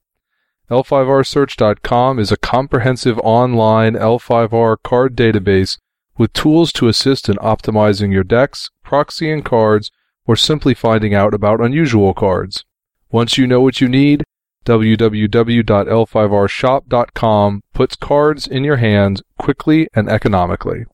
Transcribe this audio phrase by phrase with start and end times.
[0.70, 5.76] L5rsearch.com is a comprehensive online L5R card database
[6.16, 9.90] with tools to assist in optimizing your decks, proxying cards,
[10.26, 12.64] or simply finding out about unusual cards.
[13.10, 14.24] Once you know what you need,
[14.64, 20.86] www.l5rshop.com puts cards in your hands quickly and economically.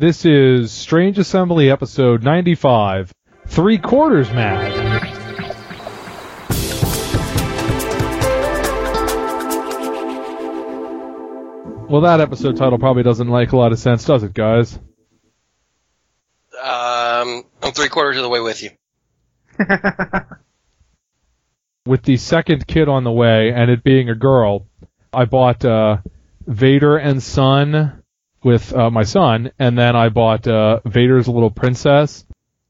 [0.00, 3.12] This is Strange Assembly episode 95,
[3.48, 4.72] Three Quarters Mad.
[11.90, 14.74] Well, that episode title probably doesn't make a lot of sense, does it, guys?
[16.58, 18.70] Um, I'm three quarters of the way with you.
[21.84, 24.66] With the second kid on the way, and it being a girl,
[25.12, 25.98] I bought uh,
[26.46, 27.99] Vader and Son
[28.42, 32.24] with uh, my son, and then I bought uh, Vader's Little Princess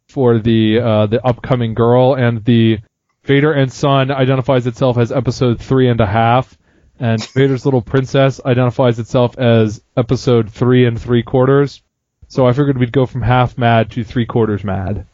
[0.08, 2.78] for the uh, the upcoming girl, and the
[3.24, 6.56] Vader and Son identifies itself as episode three and a half,
[6.98, 11.82] and Vader's Little Princess identifies itself as episode three and three quarters.
[12.28, 15.06] So I figured we'd go from half mad to three quarters mad.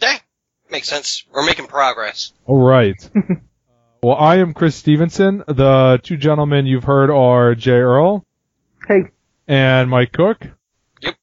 [0.00, 0.18] Yeah,
[0.70, 1.24] makes sense.
[1.32, 2.32] We're making progress.
[2.46, 2.96] All right.
[4.02, 5.42] well, I am Chris Stevenson.
[5.46, 8.24] The two gentlemen you've heard are Jay Earl
[8.86, 9.04] Hey,
[9.46, 10.46] and Mike Cook.
[11.00, 11.16] Yep.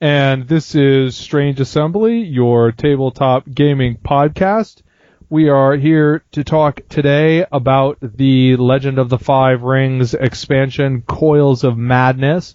[0.00, 4.82] And this is Strange Assembly, your tabletop gaming podcast.
[5.28, 11.64] We are here to talk today about the Legend of the Five Rings expansion, Coils
[11.64, 12.54] of Madness.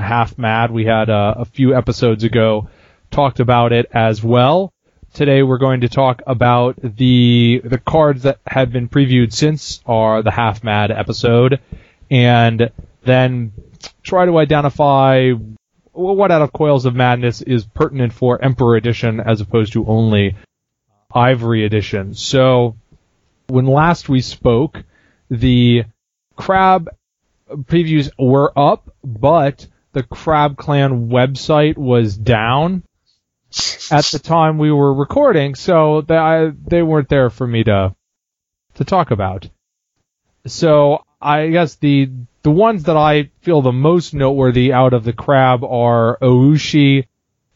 [0.00, 2.68] Half Mad, we had uh, a few episodes ago
[3.10, 4.72] talked about it as well.
[5.12, 10.22] Today we're going to talk about the the cards that have been previewed since our
[10.22, 11.60] the Half Mad episode,
[12.10, 12.70] and
[13.02, 13.52] then
[14.02, 15.32] try to identify
[15.92, 20.36] what out of Coils of Madness is pertinent for Emperor Edition as opposed to only
[21.12, 22.14] Ivory Edition.
[22.14, 22.76] So,
[23.48, 24.84] when last we spoke,
[25.28, 25.84] the
[26.36, 26.88] Crab
[27.50, 32.84] previews were up, but the Crab Clan website was down
[33.90, 37.94] at the time we were recording, so they, I, they weren't there for me to
[38.74, 39.48] to talk about.
[40.46, 42.10] So I guess the
[42.42, 47.06] the ones that I feel the most noteworthy out of the crab are Oushi,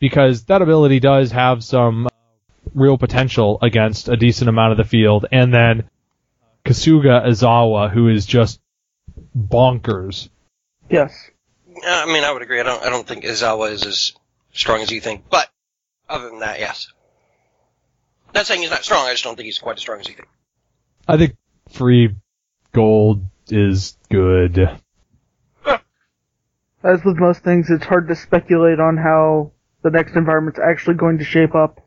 [0.00, 2.08] because that ability does have some
[2.74, 5.84] real potential against a decent amount of the field, and then
[6.64, 8.60] Kasuga Izawa, who is just
[9.36, 10.28] bonkers.
[10.90, 11.30] yes.
[11.68, 12.60] Uh, I mean, I would agree.
[12.60, 12.82] I don't.
[12.84, 14.12] I don't think Izawa is as
[14.52, 15.24] strong as you think.
[15.30, 15.48] But
[16.08, 16.92] other than that, yes.
[18.34, 19.06] Not saying he's not strong.
[19.06, 20.28] I just don't think he's quite as strong as you think.
[21.08, 21.36] I think
[21.70, 22.14] free
[22.72, 24.78] gold is good.
[26.84, 31.18] As with most things, it's hard to speculate on how the next environment's actually going
[31.18, 31.80] to shape up.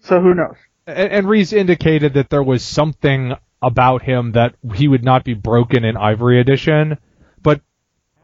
[0.00, 0.56] So who knows?
[0.86, 5.34] And, and Reese indicated that there was something about him that he would not be
[5.34, 6.98] broken in Ivory Edition,
[7.42, 7.60] but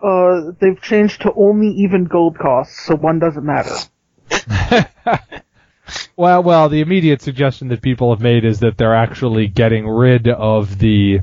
[0.02, 3.74] Uh, they've changed to only even gold costs, so one doesn't matter.
[6.16, 10.28] well, well, the immediate suggestion that people have made is that they're actually getting rid
[10.28, 11.20] of the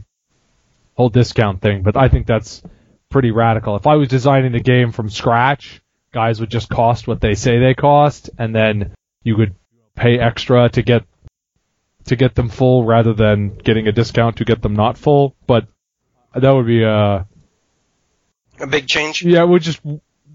[0.96, 2.64] whole discount thing, but I think that's
[3.10, 3.76] pretty radical.
[3.76, 7.60] If I was designing the game from scratch, guys would just cost what they say
[7.60, 9.56] they cost, and then you would
[9.96, 11.04] pay extra to get
[12.06, 15.36] to get them full rather than getting a discount to get them not full.
[15.48, 15.68] But
[16.34, 17.24] that would be uh
[18.60, 19.24] A big change.
[19.24, 19.82] yeah, it would just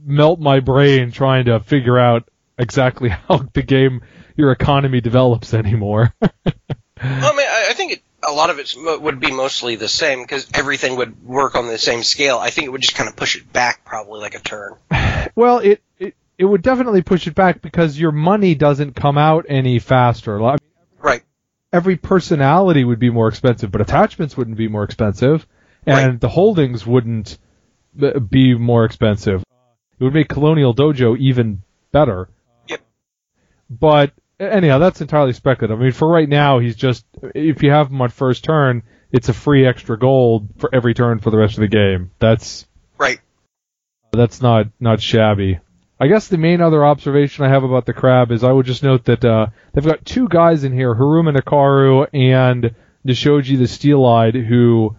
[0.04, 2.28] melt my brain trying to figure out
[2.58, 4.02] exactly how the game
[4.36, 6.14] your economy develops anymore.
[7.02, 9.88] Well, I mean, I, I think it, a lot of it would be mostly the
[9.88, 12.38] same because everything would work on the same scale.
[12.38, 14.74] I think it would just kind of push it back, probably like a turn.
[15.34, 19.46] well, it, it it would definitely push it back because your money doesn't come out
[19.48, 20.42] any faster.
[20.42, 20.58] I mean,
[20.98, 21.22] Right.
[21.72, 25.46] every personality would be more expensive, but attachments wouldn't be more expensive,
[25.86, 26.20] and Right.
[26.20, 27.38] the holdings wouldn't
[28.00, 29.42] uh, be more expensive.
[29.98, 32.28] It would make Colonial Dojo even better.
[32.68, 32.80] Yep.
[33.68, 35.78] But anyhow, that's entirely speculative.
[35.78, 37.04] I mean, for right now, he's just
[37.34, 38.82] if you have him on first turn,
[39.12, 42.10] it's a free extra gold for every turn for the rest of the game.
[42.18, 42.66] That's
[42.98, 43.18] Right.
[44.12, 45.60] that's not not shabby.
[46.02, 48.82] I guess the main other observation I have about the crab is I would just
[48.82, 52.74] note that uh, they've got two guys in here, Hiruma Nakaru and
[53.06, 54.96] Nishoji the Steel-Eyed, who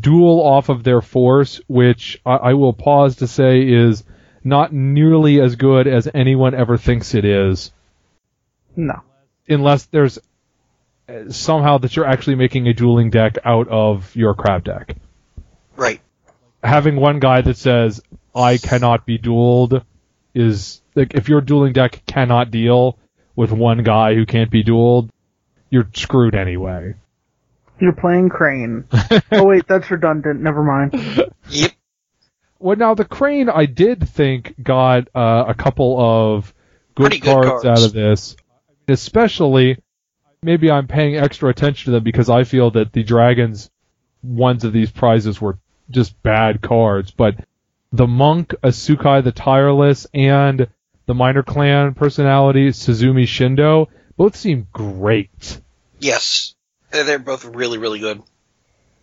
[0.00, 4.04] duel off of their force, which I, I will pause to say is
[4.42, 7.70] not nearly as good as anyone ever thinks it is,
[8.76, 9.02] No.
[9.48, 10.18] unless there's
[11.08, 14.96] uh, somehow that you're actually making a dueling deck out of your crab deck.
[15.76, 16.00] Right.
[16.62, 18.00] having one guy that says
[18.34, 19.82] I cannot be dueled
[20.34, 22.98] is like if your dueling deck cannot deal
[23.34, 25.08] with one guy who can't be dueled,
[25.70, 26.94] you're screwed anyway.
[27.80, 28.84] You're playing Crane.
[29.32, 30.40] oh wait, that's redundant.
[30.42, 30.92] Never mind.
[31.48, 31.72] Yep.
[32.58, 36.52] Well, now the crane, I did think got uh, a couple of
[36.94, 37.66] good, Pretty good cards, cards.
[37.66, 38.36] out of this.
[38.90, 39.78] Especially,
[40.42, 43.70] maybe I'm paying extra attention to them because I feel that the dragons
[44.22, 45.58] ones of these prizes were
[45.90, 47.10] just bad cards.
[47.10, 47.36] But
[47.92, 50.68] the monk, Asukai the Tireless, and
[51.06, 55.60] the minor clan personality Suzume Shindo both seem great.
[55.98, 56.54] Yes.
[56.90, 58.22] They're they're both really, really good.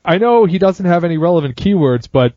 [0.03, 2.33] I know he doesn't have any relevant keywords, but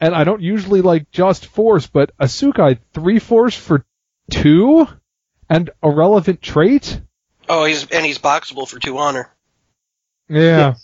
[0.00, 3.84] and I don't usually like just force, but Asukai three force for
[4.30, 4.86] two
[5.52, 6.98] and a relevant trait.
[7.46, 9.30] Oh, he's and he's boxable for two honor.
[10.28, 10.74] Yeah.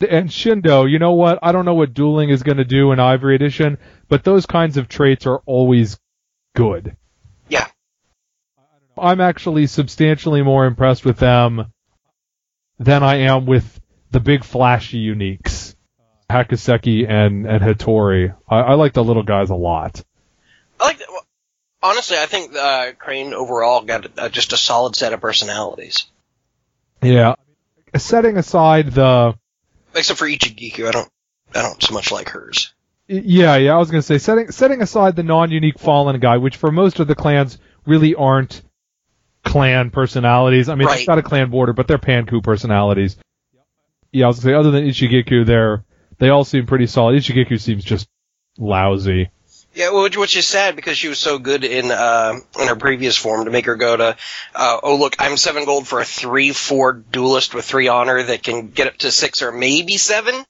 [0.00, 1.38] And Shindo, you know what?
[1.42, 3.78] I don't know what dueling is going to do in Ivory Edition,
[4.08, 6.00] but those kinds of traits are always
[6.56, 6.96] good.
[7.48, 7.68] Yeah.
[8.98, 11.66] I'm actually substantially more impressed with them
[12.80, 13.80] than I am with
[14.10, 15.76] the big flashy uniques,
[16.28, 18.34] Hakuseki and and Hattori.
[18.48, 20.02] I, I like the little guys a lot.
[20.80, 21.19] I like that.
[21.82, 26.06] Honestly, I think uh, Crane overall got uh, just a solid set of personalities.
[27.02, 27.36] Yeah.
[27.96, 29.34] Setting aside the
[29.94, 31.08] Except for Ichigiku, I don't,
[31.54, 32.72] I don't so much like hers.
[33.08, 36.70] Yeah, yeah, I was gonna say setting setting aside the non-unique fallen guy, which for
[36.70, 38.62] most of the clans really aren't
[39.42, 40.68] clan personalities.
[40.68, 40.98] I mean, Right.
[41.00, 43.16] it's not a clan border, but they're Panku personalities.
[44.12, 45.84] Yeah, I was gonna say other than Ichigiku, they're
[46.18, 47.16] they all seem pretty solid.
[47.20, 48.06] Ichigiku seems just
[48.58, 49.30] lousy.
[49.72, 53.16] Yeah, which, which is sad because she was so good in uh, in her previous
[53.16, 54.16] form to make her go to,
[54.54, 58.42] uh, oh look, I'm seven gold for a three four duelist with three honor that
[58.42, 60.44] can get up to six or maybe seven.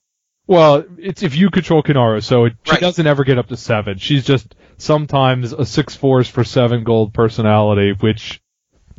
[0.46, 2.81] Well, it's if you control Kinaru, so it, she Right.
[2.81, 3.99] doesn't ever get up to seven.
[3.99, 8.40] She's just sometimes a six fours for seven gold personality, which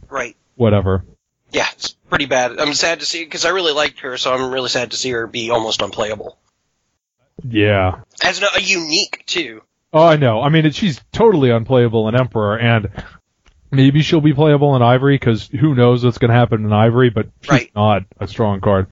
[0.08, 0.36] Right.
[0.56, 1.04] whatever.
[1.52, 2.60] Yeah, it's pretty bad.
[2.60, 5.10] I'm sad to see because I really liked her, so I'm really sad to see
[5.10, 6.38] her be almost unplayable.
[7.44, 8.02] Yeah.
[8.24, 9.64] As a unique too.
[9.94, 10.42] Oh, I know.
[10.42, 12.90] I mean, it, she's totally unplayable in Emperor, and
[13.72, 17.10] maybe she'll be playable in Ivory because who knows what's going to happen in Ivory,
[17.10, 17.72] but she's Right.
[17.76, 18.88] not a strong card.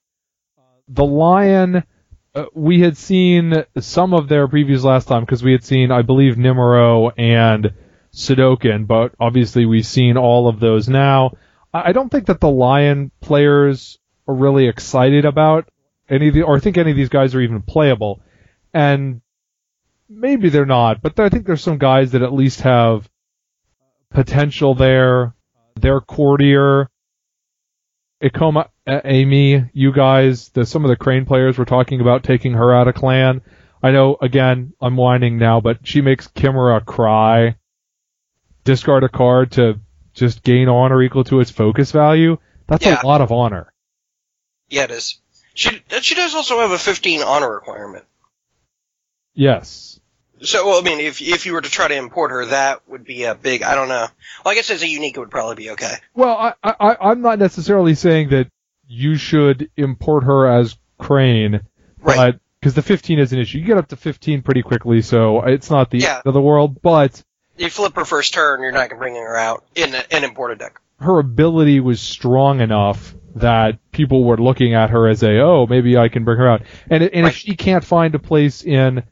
[0.89, 1.83] The Lion,
[2.35, 6.01] uh, we had seen some of their previews last time because we had seen, I
[6.01, 7.73] believe, Nimuro and
[8.11, 11.31] Sudoken, but obviously we've seen all of those now.
[11.73, 15.69] I I don't think that the Lion players are really excited about
[16.09, 18.19] any of the, or think any of these guys are even playable.
[18.73, 19.21] And
[20.09, 23.07] maybe they're not, but I think there's some guys that at least have
[24.09, 25.35] potential there.
[25.75, 26.89] They're courtier.
[28.21, 32.73] Ikoma, Amy, you guys, the, some of the Crane players were talking about taking her
[32.75, 33.41] out of clan.
[33.81, 37.56] I know, again, I'm whining now, but she makes Kimura cry.
[38.65, 39.79] Discard a card to
[40.13, 42.38] just gain honor equal to its focus value.
[42.67, 43.00] That's Yeah.
[43.01, 43.71] a lot of honor.
[44.67, 45.19] Yeah, it is.
[45.53, 48.06] She she does also have a 15 honor requirement.
[49.33, 49.98] Yes.
[50.41, 53.03] So, well, I mean, if if you were to try to import her, that would
[53.03, 53.63] be a big.
[53.63, 54.07] I don't know.
[54.45, 55.95] Well, I guess as a unique, it would probably be okay.
[56.13, 58.47] Well, I, I, I'm not necessarily saying that
[58.88, 61.62] you should import her as Crane,
[62.00, 62.33] Right.
[62.33, 65.41] but because the 15 is an issue, you get up to 15 pretty quickly, so
[65.44, 66.15] it's not the Yeah.
[66.18, 66.81] end of the world.
[66.81, 67.21] But
[67.57, 70.80] You flip her first turn, you're not bringing her out in a, an imported deck.
[70.99, 75.97] her ability was strong enough that people were looking at her as a, oh, maybe
[75.97, 76.63] I can bring her out.
[76.90, 77.31] And and Right.
[77.33, 79.04] if she can't find a place in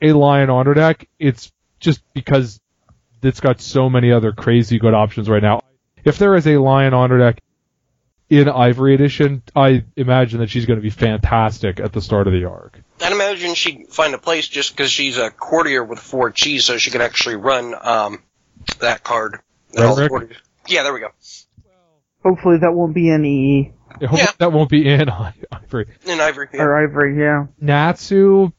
[0.00, 2.60] a Lion Honor deck, it's just because
[3.22, 5.60] it's got so many other crazy good options right now.
[6.04, 7.42] If there is a Lion Honor deck
[8.28, 12.32] in Ivory Edition, I imagine that she's going to be fantastic at the start of
[12.32, 12.78] the arc.
[13.02, 16.78] I'd imagine she'd find a place just because she's a courtier with four cheese, so
[16.78, 18.22] she could actually run um,
[18.80, 19.40] that card.
[19.72, 20.30] That all the
[20.68, 21.08] Yeah, there we go.
[22.22, 24.30] Hopefully that won't be in EE I hope Yeah.
[24.38, 25.08] that won't be in
[25.52, 25.86] Ivory.
[26.06, 26.48] In Ivory.
[26.52, 26.62] Yeah.
[26.62, 27.18] or Ivory.
[27.18, 27.46] Yeah.
[27.60, 28.52] Natsu,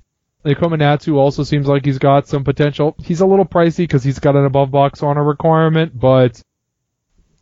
[0.46, 2.96] Nikoma Natsu also seems like he's got some potential.
[3.04, 6.42] He's a little pricey because he's got an above box honor requirement, but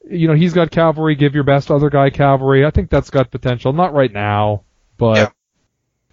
[0.10, 1.16] you know he's got cavalry.
[1.16, 2.66] Give your best other guy cavalry.
[2.66, 3.74] I think that's got potential.
[3.74, 4.64] Not right now,
[4.98, 5.30] but Yeah.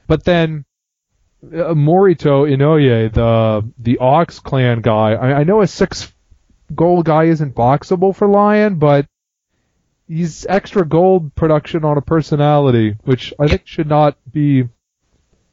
[0.07, 0.65] but then
[1.45, 5.13] uh, Morito Inoue, the the Ox Clan guy.
[5.13, 6.13] I, I know a six
[6.75, 9.07] gold guy isn't boxable for Lion, but
[10.09, 14.69] he's extra gold production on a personality, which I think should not be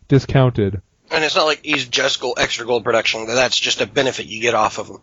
[0.07, 0.81] discounted.
[1.11, 3.25] And it's not like he's just gold, extra gold production.
[3.27, 4.97] That's just a benefit you get off of him.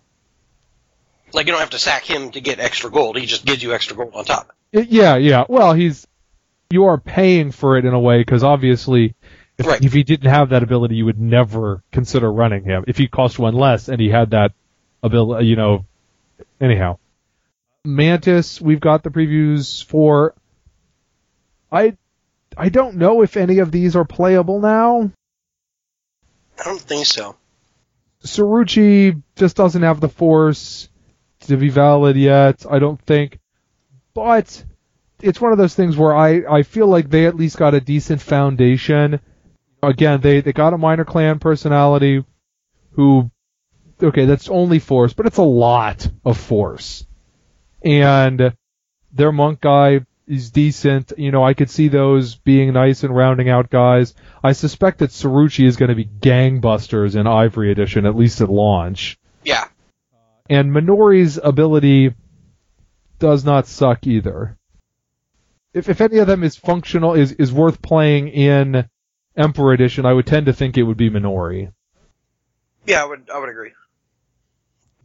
[1.33, 3.17] Like you don't have to sack him to get extra gold.
[3.19, 4.53] He just gives you extra gold on top.
[4.73, 5.45] Yeah, yeah.
[5.49, 6.07] Well, he's
[6.71, 9.15] you are paying for it in a way because obviously
[9.57, 9.85] If, Right.
[9.85, 12.85] if he didn't have that ability, you would never consider running him.
[12.89, 14.53] If he cost one less and he had that
[15.03, 15.85] ability, you know,
[16.61, 16.99] anyhow.
[17.85, 20.35] Mantis, we've got the previews for.
[21.71, 21.97] I,
[22.57, 25.11] I don't know if any of these are playable now.
[26.59, 27.37] I don't think so.
[28.25, 30.89] Sarucci just doesn't have the force
[31.41, 33.39] to be valid yet, I don't think.
[34.15, 34.65] But
[35.21, 37.81] it's one of those things where I, I feel like they at least got a
[37.81, 39.21] decent foundation.
[39.83, 42.25] Again, they, they got a minor clan personality
[42.93, 43.31] who,
[44.03, 47.07] okay, that's only force, but it's a lot of force.
[47.83, 48.55] And
[49.13, 51.13] their monk guy is decent.
[51.17, 54.15] You know, I could see those being nice and rounding out guys.
[54.43, 58.49] I suspect that Sarucci is going to be gangbusters in Ivory Edition, at least at
[58.49, 59.19] launch.
[59.45, 59.65] Yeah.
[60.15, 62.15] Uh, and Minori's ability
[63.19, 64.57] does not suck either.
[65.73, 68.89] If if any of them is functional, is is worth playing in
[69.37, 71.73] Emperor Edition, I would tend to think it would be Minori.
[72.87, 73.73] Yeah, I would I would agree.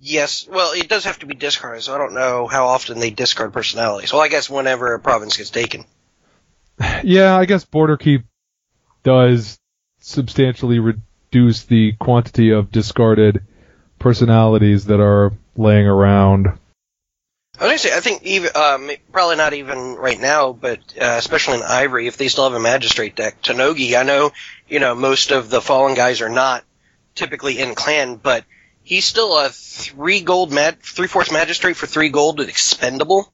[0.01, 3.09] Yes, well, it does have to be discarded, so I don't know how often they
[3.09, 4.13] discard personalities.
[4.13, 5.85] Well, I guess whenever a province gets taken.
[7.03, 8.23] Yeah, I guess Border Keep
[9.03, 9.59] does
[9.99, 13.41] substantially reduce the quantity of discarded
[13.99, 16.47] personalities that are laying around.
[17.59, 21.15] I was gonna say, I think even um, probably not even right now, but uh,
[21.17, 23.99] especially in Ivory, if they still have a magistrate deck, Tanogi.
[23.99, 24.31] I know,
[24.69, 26.63] you know, most of the fallen guys are not
[27.15, 28.45] typically in clan, but
[28.89, 33.31] he's still a three gold mag, three magistrate for three gold expendable,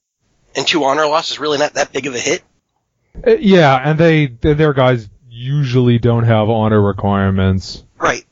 [0.53, 2.43] and two honor loss is really not that big of a hit.
[3.25, 7.83] Uh, Yeah, and they their guys usually don't have honor requirements.
[7.97, 8.25] Right.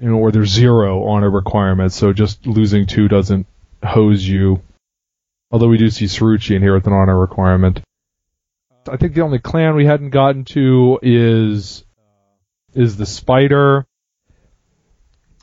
[0.00, 3.46] you know, or there's zero honor requirements, so just losing two doesn't
[3.84, 4.62] hose you.
[5.50, 7.80] Although we do see Sarucci in here with an honor requirement.
[8.88, 11.84] I think the only clan we hadn't gotten to is
[12.74, 13.86] is the Spider.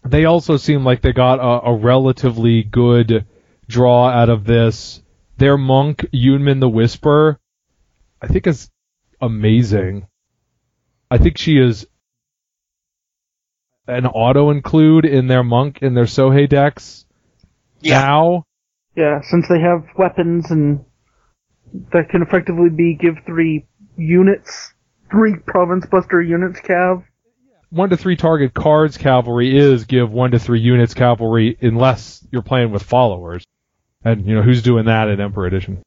[0.06, 3.26] They also seem like they got a, a relatively good
[3.68, 5.02] draw out of this.
[5.38, 7.40] Their monk, Yunmin the Whisper,
[8.22, 8.70] I think is
[9.20, 10.08] amazing.
[11.10, 11.88] I think she is
[13.88, 17.06] an auto include in their monk in their Sohei decks
[17.82, 18.02] Yeah.
[18.02, 18.44] now.
[18.96, 20.86] Yeah, since they have weapons and
[21.92, 24.74] that can effectively be give three units,
[25.12, 27.04] three province buster units cav.
[27.70, 32.42] One to three target cards cavalry is give one to three units cavalry unless you're
[32.42, 33.46] playing with followers.
[34.04, 35.82] And you know who's doing that in Emperor Edition?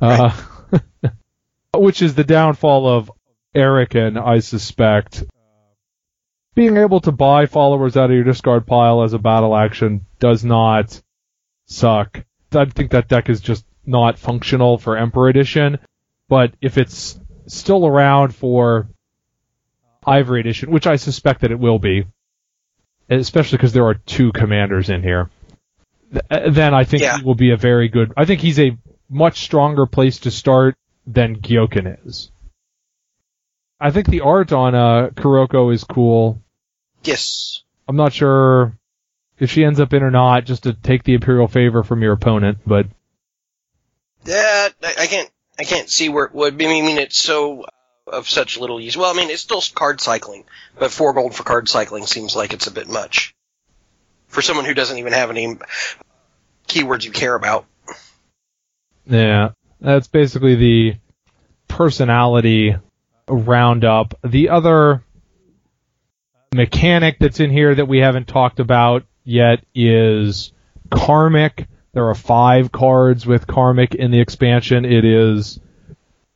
[0.00, 0.30] Uh,
[1.74, 3.10] which is the downfall of
[3.54, 5.24] Eric and I suspect.
[6.54, 10.44] Being able to buy followers out of your discard pile as a battle action does
[10.44, 11.00] not
[11.66, 12.24] suck.
[12.52, 15.78] I think that deck is just not functional for Emperor Edition,
[16.28, 18.88] but if it's still around for
[20.06, 22.06] Ivory Edition, which I suspect that it will be,
[23.08, 25.30] especially because there are two commanders in here,
[26.12, 27.18] th- uh, then I think Yeah.
[27.18, 28.12] he will be a very good.
[28.16, 28.76] I think he's a
[29.08, 32.30] much stronger place to start than Gyoken is.
[33.80, 36.40] I think the art on uh, Kuroko is cool.
[37.02, 37.62] Yes.
[37.86, 38.78] I'm not sure
[39.38, 42.12] if she ends up in or not, just to take the Imperial favor from your
[42.12, 42.86] opponent, but
[44.24, 45.30] Yeah, I, I can't.
[45.58, 46.66] I can't see where it would be.
[46.66, 47.66] I mean, it's so
[48.06, 48.96] of such little use.
[48.96, 50.44] Well, I mean, it's still card cycling,
[50.78, 53.34] but four gold for card cycling seems like it's a bit much
[54.28, 55.56] for someone who doesn't even have any
[56.68, 57.66] keywords you care about.
[59.06, 60.96] Yeah, that's basically the
[61.68, 62.76] personality
[63.28, 64.14] roundup.
[64.24, 65.02] The other
[66.54, 70.52] mechanic that's in here that we haven't talked about yet is
[70.90, 71.66] Karmic.
[71.92, 74.84] There are five cards with Karmic in the expansion.
[74.84, 75.60] It is,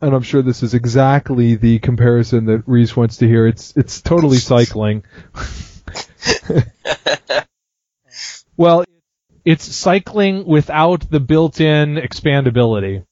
[0.00, 3.46] and I'm sure this is exactly the comparison that Reese wants to hear.
[3.46, 5.04] It's it's totally cycling.
[8.56, 8.84] well,
[9.44, 13.04] it's cycling without the built-in expandability.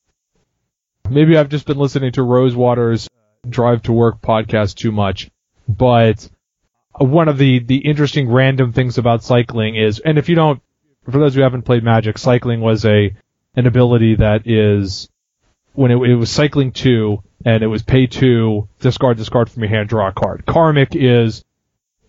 [1.09, 5.31] Maybe I've just been listening to Rosewater's uh, Drive to Work podcast too much,
[5.69, 6.29] but
[6.99, 10.63] one of the the interesting random things about cycling is, and if you don't,
[11.05, 13.15] for those who haven't played Magic, cycling was a
[13.55, 15.09] an ability that is
[15.77, 19.71] when it, it was cycling two and it was pay two, discard discard from your
[19.71, 20.45] hand, draw a card.
[20.47, 21.45] Karmic is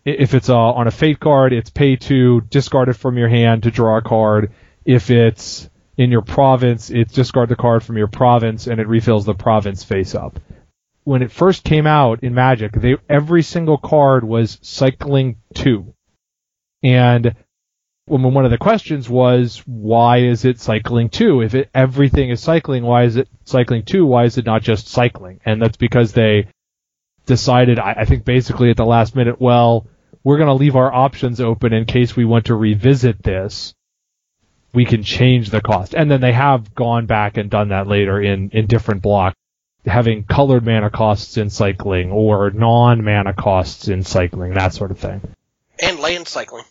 [0.05, 3.63] if it's uh, on a fate card, it's pay two, discard it from your hand
[3.63, 4.53] to draw a card.
[4.86, 9.25] If it's in your province, it's discard the card from your province and it refills
[9.25, 10.39] the province face up.
[11.03, 15.93] When it first came out in Magic, they every single card was cycling two.
[16.83, 17.36] And
[18.07, 21.41] when one of the questions was, why is it cycling two?
[21.41, 24.05] If it, everything is cycling, why is it cycling two?
[24.05, 25.41] Why is it not just cycling?
[25.43, 26.47] And that's because they
[27.25, 29.87] decided, I, I think basically at the last minute, well,
[30.23, 33.73] we're going to leave our options open in case we want to revisit this.
[34.73, 35.93] We can change the cost.
[35.93, 39.35] And then they have gone back and done that later in, in different blocks,
[39.85, 44.99] having colored mana costs in cycling or non mana costs in cycling, that sort of
[44.99, 45.21] thing.
[45.81, 46.63] And land cycling.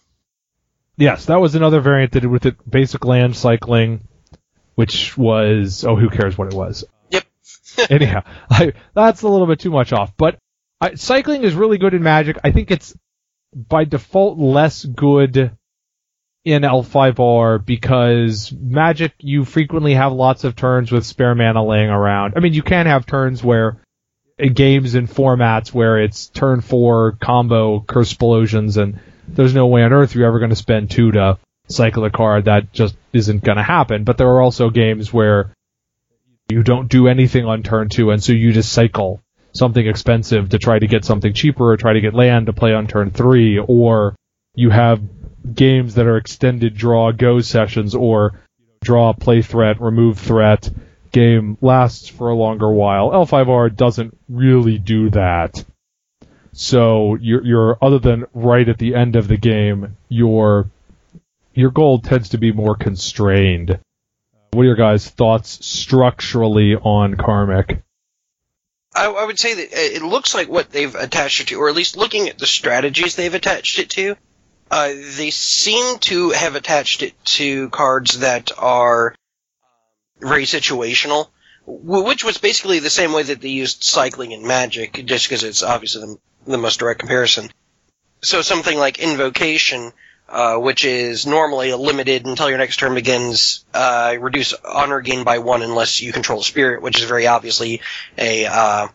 [0.97, 4.09] Yes, that was another variant that did with it basic land cycling,
[4.75, 6.85] which was, oh, who cares what it was.
[7.11, 7.25] Yep.
[7.91, 10.17] Anyhow, I, that's a little bit too much off.
[10.17, 10.39] But
[10.81, 12.39] I, cycling is really good in Magic.
[12.43, 12.97] I think it's
[13.55, 15.57] by default less good
[16.45, 22.35] in L5R because Magic you frequently have lots of turns with spare mana laying around.
[22.37, 23.83] I mean, you can have turns where
[24.39, 29.93] games and formats where it's turn four combo curse explosions and there's no way on
[29.93, 32.45] earth you're ever going to spend two to cycle a card.
[32.45, 34.05] That just isn't going to happen.
[34.05, 35.53] But there are also games where
[36.49, 39.21] you don't do anything on turn two and so you just cycle
[39.53, 42.73] something expensive to try to get something cheaper or try to get land to play
[42.73, 44.15] on turn three or
[44.55, 45.03] you have
[45.55, 48.41] games that are extended draw go sessions or
[48.83, 50.71] draw play threat, remove threat,
[51.13, 53.11] game lasts for a longer while.
[53.11, 55.65] L5R doesn't really do that.
[56.59, 60.71] So you're, you're other than right at the end of the game, your
[61.53, 63.79] your goal tends to be more constrained.
[64.53, 67.83] What are your guys' thoughts structurally on Karmic?
[68.95, 71.75] I, I would say that it looks like what they've attached it to, or at
[71.75, 74.17] least looking at the strategies they've attached it to,
[74.71, 79.15] uh, they seem to have attached it to cards that are
[80.21, 81.29] very situational,
[81.67, 85.63] which was basically the same way that they used cycling in Magic, just because it's
[85.63, 87.51] obviously the, the, most direct comparison.
[88.23, 89.93] So something like Invocation,
[90.29, 95.39] uh, which is normally limited until your next turn begins, uh, reduce honor gain by
[95.39, 97.81] one unless you control a spirit, which is very obviously
[98.17, 98.89] a uh,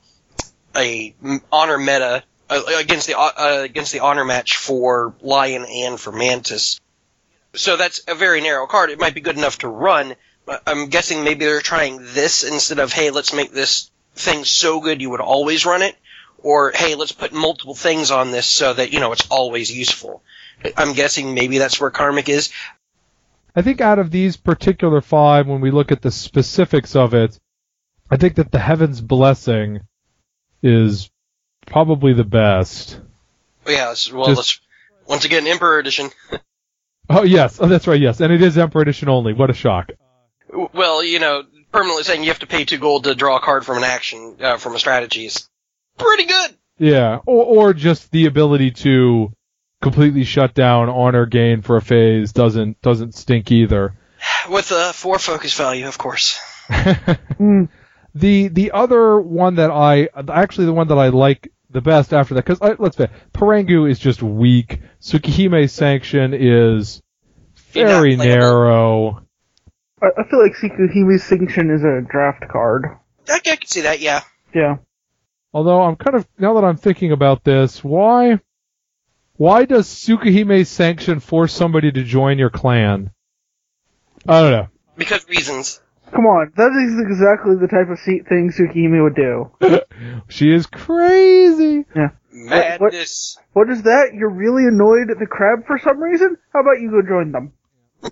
[0.75, 1.13] a
[1.51, 6.79] honor meta uh, against the uh, against the honor match for Lion and for Mantis.
[7.53, 8.89] So that's a very narrow card.
[8.91, 10.15] It might be good enough to run.
[10.65, 15.01] I'm guessing maybe they're trying this instead of hey, let's make this thing so good
[15.01, 15.95] you would always run it,
[16.39, 20.23] or hey, let's put multiple things on this so that you know it's always useful.
[20.77, 22.51] I'm guessing maybe that's where Karmic is.
[23.55, 27.37] I think out of these particular five, when we look at the specifics of it,
[28.09, 29.81] I think that the Heaven's Blessing
[30.61, 31.09] is
[31.65, 32.99] probably the best.
[33.65, 34.59] Oh, yeah, well, Just, let's
[35.07, 36.09] once again Emperor Edition.
[37.09, 39.33] oh yes, oh that's right, yes, and it is Emperor Edition only.
[39.33, 39.91] What a shock.
[40.73, 43.65] Well, you know, permanently saying you have to pay two gold to draw a card
[43.65, 45.49] from an action uh, from a strategy is
[45.97, 46.55] pretty good.
[46.77, 49.31] Yeah, or or just the ability to
[49.81, 53.95] completely shut down honor gain for a phase doesn't doesn't stink either.
[54.49, 56.39] With a four focus value, of course.
[56.69, 57.69] mm.
[58.13, 62.33] The the other one that I actually the one that I like the best after
[62.33, 64.81] that because let's say Parengu is just weak.
[65.01, 67.01] Tsukihime Sanction is
[67.71, 69.25] very narrow.
[70.01, 72.97] I, I feel like Tsukihime Sanction is a draft card.
[73.29, 74.21] I, I can see that, yeah.
[74.53, 74.77] Yeah.
[75.53, 78.39] Although I'm kind of now that I'm thinking about this, why
[79.35, 83.11] why does Tsukihime Sanction force somebody to join your clan?
[84.27, 84.67] I don't know.
[84.97, 85.81] Because reasons.
[86.11, 89.51] Come on, that is exactly the type of seat thing Tsukihime would do.
[90.27, 91.85] she is crazy.
[91.95, 92.09] Yeah.
[92.31, 93.37] Madness.
[93.53, 94.13] What, what is that?
[94.13, 96.37] You're really annoyed at the crab for some reason?
[96.53, 97.53] How about you go join them?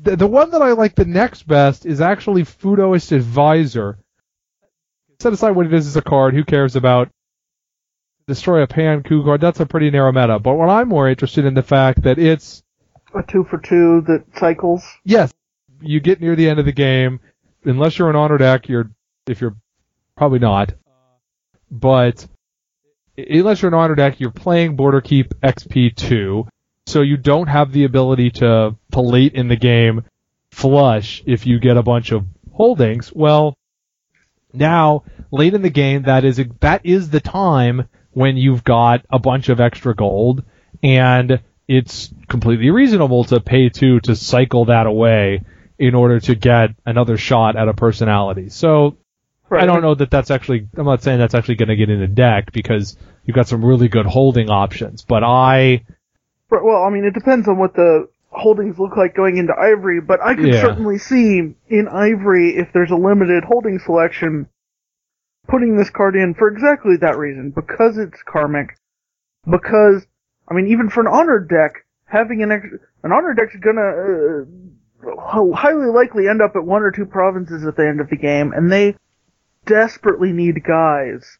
[0.00, 3.98] the, the one that I like the next best is actually Fudoist Advisor.
[5.20, 6.34] Set aside what it is as a card.
[6.34, 7.08] Who cares about
[8.26, 9.40] destroy a Pan Ku card?
[9.40, 10.38] That's a pretty narrow meta.
[10.38, 12.62] But what I'm more interested in the fact that it's
[13.14, 14.84] a two for two that cycles.
[15.04, 15.32] Yes,
[15.80, 17.20] you get near the end of the game,
[17.64, 18.90] unless you're an honor deck, you're
[19.26, 19.56] if you're
[20.16, 20.74] probably not,
[21.70, 22.26] but
[23.16, 26.46] unless you're an honor deck, you're playing Border Keep XP2,
[26.86, 30.04] so you don't have the ability to to late in the game
[30.50, 33.12] flush if you get a bunch of holdings.
[33.12, 33.56] Well,
[34.52, 39.18] now late in the game, that is that is the time when you've got a
[39.18, 40.42] bunch of extra gold,
[40.82, 45.42] and it's completely reasonable to pay two to cycle that away
[45.78, 48.48] in order to get another shot at a personality.
[48.48, 48.96] So
[49.50, 49.62] right.
[49.62, 50.68] I don't know that that's actually.
[50.76, 53.64] I'm not saying that's actually going to get in a deck because you've got some
[53.64, 55.04] really good holding options.
[55.04, 55.84] But I.
[56.50, 60.20] Well, I mean, it depends on what the holdings look like going into Ivory, but
[60.20, 60.60] I could yeah.
[60.60, 64.48] certainly see in Ivory if there's a limited holding selection,
[65.48, 68.76] putting this card in for exactly that reason because it's karmic.
[69.48, 70.06] Because
[70.48, 74.44] I mean, even for an honored deck, having an extra, an honored deck's gonna
[75.02, 78.16] uh, highly likely end up at one or two provinces at the end of the
[78.16, 78.94] game, and they
[79.64, 81.38] desperately need guys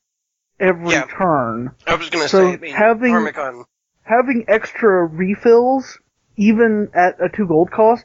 [0.58, 1.04] every Yeah.
[1.06, 1.70] turn.
[1.86, 3.64] I was going to So say, I mean, having- Karmic on
[4.08, 5.98] Having extra refills,
[6.36, 8.04] even at a two gold cost,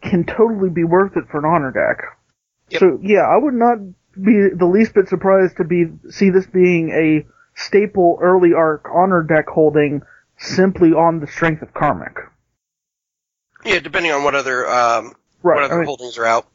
[0.00, 2.04] can totally be worth it for an honor deck.
[2.70, 2.80] Yep.
[2.80, 3.78] So yeah, I would not
[4.14, 9.22] be the least bit surprised to be see this being a staple early arc honor
[9.22, 10.02] deck holding
[10.38, 12.16] simply on the strength of karmic.
[13.64, 15.54] Yeah, depending on what other um, Right.
[15.56, 16.46] what I other mean, holdings are out.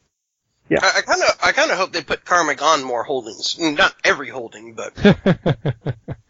[0.68, 0.78] Yeah.
[0.82, 3.56] I kind of I kind of hope they put Karmic on more holdings.
[3.60, 4.94] Not every holding, but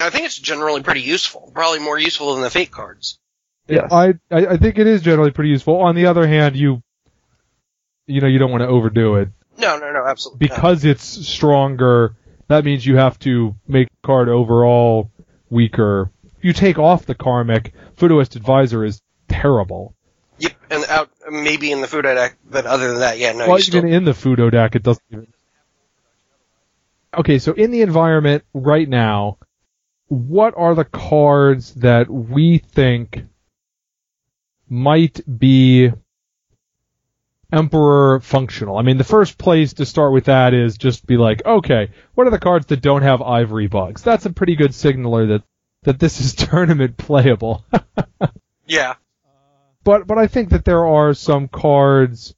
[0.00, 1.50] I think it's generally pretty useful.
[1.54, 3.18] Probably more useful than the fake cards.
[3.66, 3.92] Yes.
[3.92, 5.76] I, I I think it is generally pretty useful.
[5.80, 6.82] On the other hand, you
[8.06, 10.48] you know you don't want to overdo it No, no, no, absolutely.
[10.48, 10.56] not.
[10.56, 12.16] because it's stronger.
[12.46, 15.10] That means you have to make the card overall
[15.50, 16.10] weaker.
[16.40, 19.94] You take off the karmic, Fudoist Advisor is terrible.
[20.38, 23.48] Yep, and out maybe in the Fudo deck, but other than that, yeah, no.
[23.48, 25.26] well, you still, even in the Fudo deck, it doesn't even.
[27.12, 29.38] Okay, so in the environment right now,
[30.08, 33.24] what are the cards that we think
[34.68, 35.92] might be
[37.50, 38.76] Emperor functional?
[38.76, 42.26] I mean, the first place to start with that is just be like, okay, what
[42.26, 44.02] are the cards that don't have ivory bugs?
[44.02, 45.42] That's a pretty good signaler that
[45.84, 47.64] that this is tournament playable.
[48.66, 48.94] yeah,
[49.84, 52.34] but but I think that there are some cards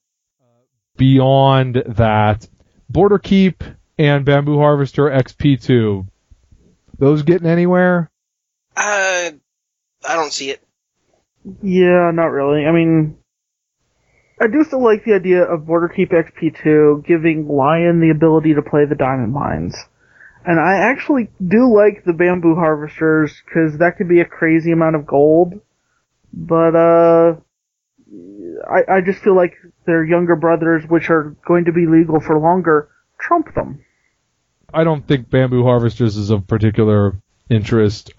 [0.97, 2.49] beyond that.
[2.89, 3.63] Border Keep
[3.99, 6.07] and Bamboo Harvester XP2.
[7.01, 8.11] Those getting anywhere?
[8.77, 9.31] uh,
[10.07, 10.63] I don't see it.
[11.63, 12.67] Yeah, not really.
[12.67, 13.17] I mean,
[14.39, 18.63] I do still like the idea of Border Keep XP2 giving Lion the ability to
[18.63, 19.77] play the Diamond Mines.
[20.45, 24.97] And I actually do like the Bamboo Harvesters, because that could be a crazy amount
[24.97, 25.55] of gold.
[26.35, 27.37] But, uh,
[28.71, 29.55] I, I just feel like
[29.87, 33.85] their younger brothers, which are going to be legal for longer, trump them.
[34.73, 37.17] I don't think Bamboo Harvesters is of particular
[37.49, 38.13] interest.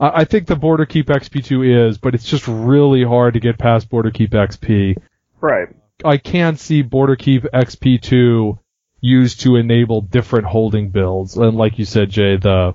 [0.00, 3.58] I, I think the Border Keep XP2 is, but it's just really hard to get
[3.58, 4.96] past Border Keep XP.
[5.40, 5.68] Right.
[6.04, 8.58] I can see Border Keep XP2
[9.00, 12.74] used to enable different holding builds, and like you said, Jay, the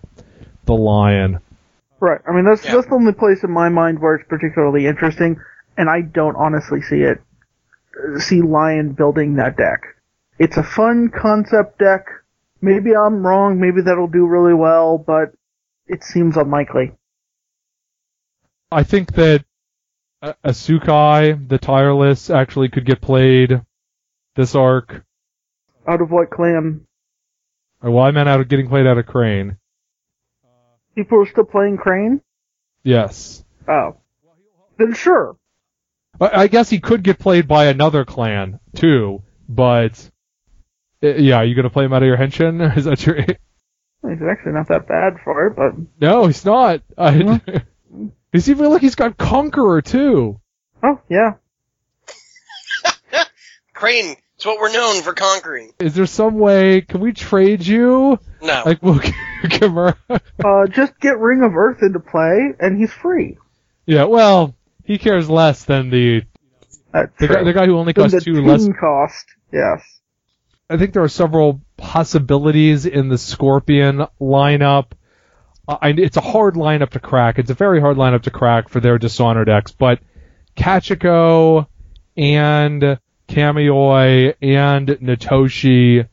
[0.66, 1.40] the Lion.
[2.00, 2.22] Right.
[2.28, 2.76] I mean, that's Yeah.
[2.76, 5.40] that's the only place in my mind where it's particularly interesting,
[5.78, 7.22] and I don't honestly see it.
[8.20, 9.82] See Lion building that deck.
[10.40, 12.06] It's a fun concept deck.
[12.64, 13.60] Maybe I'm wrong.
[13.60, 15.34] Maybe that'll do really well, but
[15.86, 16.94] it seems unlikely.
[18.72, 19.44] I think that
[20.22, 23.62] uh, Asukai, the Tireless, actually could get played
[24.38, 25.04] this arc.
[25.86, 26.88] Out of what clan?
[27.82, 29.58] Or, well, I meant out of getting played out of Crane.
[30.96, 32.22] People are still playing Crane?
[32.82, 33.44] Yes.
[33.68, 33.98] Oh.
[34.78, 35.36] Then sure.
[36.22, 40.13] I I guess he could get played by another clan too, but uh,
[41.04, 42.76] yeah, are you gonna play him out of your henshin?
[42.78, 43.16] Is that your?
[43.22, 46.82] He's actually not that bad for it, but No, he's not.
[46.98, 47.40] I,
[48.32, 50.40] he's even like he's got Conqueror too.
[50.84, 51.34] oh yeah.
[53.74, 55.72] Crane, it's what we're known for conquering.
[55.80, 56.82] Is there some way?
[56.82, 58.20] Can we trade you?
[58.42, 59.00] No, Like we'll
[59.44, 59.96] Kimura.
[60.10, 63.38] Uh, just get Ring of Earth into play, and he's free.
[63.86, 64.04] yeah.
[64.06, 66.24] Well, he cares less than the
[66.92, 67.36] That's the true.
[67.38, 68.64] guy, the guy who only costs the two less.
[68.64, 69.26] team cost.
[69.52, 69.82] Yes.
[70.70, 74.92] I think there are several possibilities in the Scorpion lineup.
[75.68, 77.38] Uh, it's a hard lineup to crack.
[77.38, 80.00] It's a very hard lineup to crack for their Dishonor decks, but
[80.56, 81.68] Kachiko
[82.16, 86.08] and Kamioi and Natoshi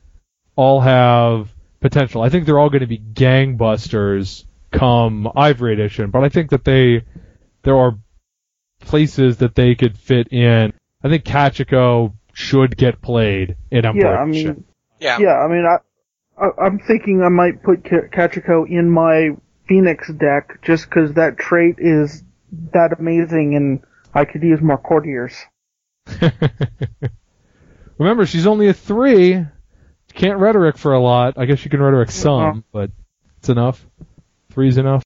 [0.55, 2.21] all have potential.
[2.21, 6.63] I think they're all going to be gangbusters come Ivory Edition, but I think that
[6.63, 7.03] they
[7.63, 7.97] there are
[8.79, 10.73] places that they could fit in.
[11.03, 14.47] I think Kachiko should get played in Emperor Yeah, I Edition.
[14.55, 14.63] mean,
[14.99, 15.77] yeah, yeah, I mean, I,
[16.43, 19.31] I I'm thinking I might put Ka- Kachiko in my
[19.67, 22.23] Phoenix deck just because that trait is
[22.73, 23.81] that amazing, and
[24.13, 25.33] I could use more courtiers.
[27.97, 29.45] Remember, she's only a three.
[30.13, 31.35] Can't rhetoric for a lot.
[31.37, 32.61] I guess you can rhetoric some, Uh-huh.
[32.71, 32.91] but
[33.37, 33.85] it's enough.
[34.51, 35.03] Three's enough.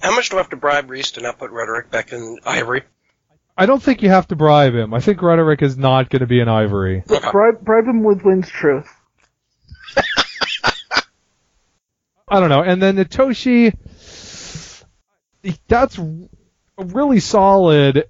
[0.00, 2.82] How much do I have to bribe Reese to not put rhetoric back in Ivory?
[3.60, 4.94] I don't think you have to bribe him.
[4.94, 7.02] I think rhetoric is not going to be an ivory.
[7.10, 7.30] Okay.
[7.32, 8.88] Bribe, bribe him with Wind's Truth.
[12.28, 12.62] I don't know.
[12.62, 13.74] And then Natoshi,
[15.66, 15.98] that's
[16.76, 18.08] really solid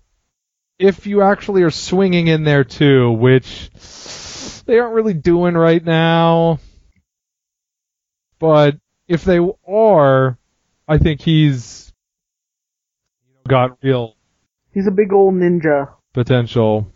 [0.79, 3.71] if you actually are swinging in there too, which
[4.67, 6.59] they aren't really doing right now.
[8.39, 8.77] But
[9.09, 10.37] if they are,
[10.87, 11.91] I think he's
[13.49, 14.18] got real
[14.73, 15.89] He's a big old ninja.
[16.15, 16.93] potential.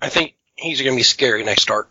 [0.00, 1.90] I think he's going to be scary next arc.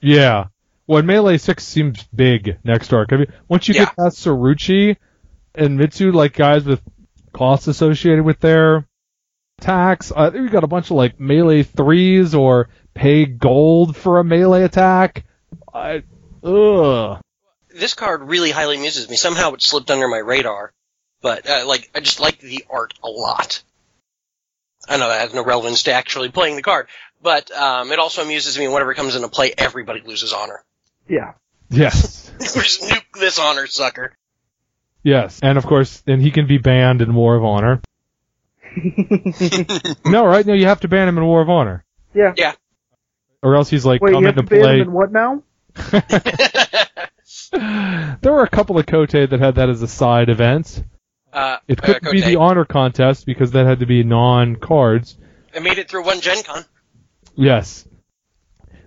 [0.00, 0.46] Yeah.
[0.86, 3.12] Well, Melee Six seems big next arc.
[3.12, 3.86] I mean, once you Yeah.
[3.86, 4.96] get past Saruchi
[5.54, 6.80] and Mitsu, like guys with
[7.32, 8.86] costs associated with their
[9.58, 14.18] attacks, I think we got a bunch of like melee threes or pay gold for
[14.20, 15.24] a melee attack.
[15.72, 16.02] I,
[16.44, 17.20] ugh.
[17.74, 19.16] This card really highly amuses me.
[19.16, 20.72] Somehow it slipped under my radar,
[21.20, 23.62] but uh, like I just like the art a lot.
[24.88, 26.88] I know that has no relevance to actually playing the card,
[27.22, 29.52] but um, it also amuses me whenever it comes into play.
[29.56, 30.64] Everybody loses honor.
[31.08, 31.32] Yeah.
[31.70, 32.30] Yes.
[32.40, 34.12] Just nuke this honor sucker.
[35.02, 35.40] Yes.
[35.42, 37.80] And of course, and he can be banned in War of Honor.
[40.04, 40.44] No, right?
[40.44, 41.84] No, you have to ban him in War of Honor.
[42.14, 42.34] Yeah.
[42.36, 42.52] Yeah.
[43.42, 44.74] Or else he's like Wait, you come have into to ban play.
[44.76, 45.42] him in what now?
[48.20, 50.82] there were a couple of Kotei that had that as a side event.
[51.36, 55.18] Uh, It uh, couldn't be the honor contest because that had to be non cards.
[55.54, 56.64] I made it through one Gen Con.
[57.34, 57.86] Yes.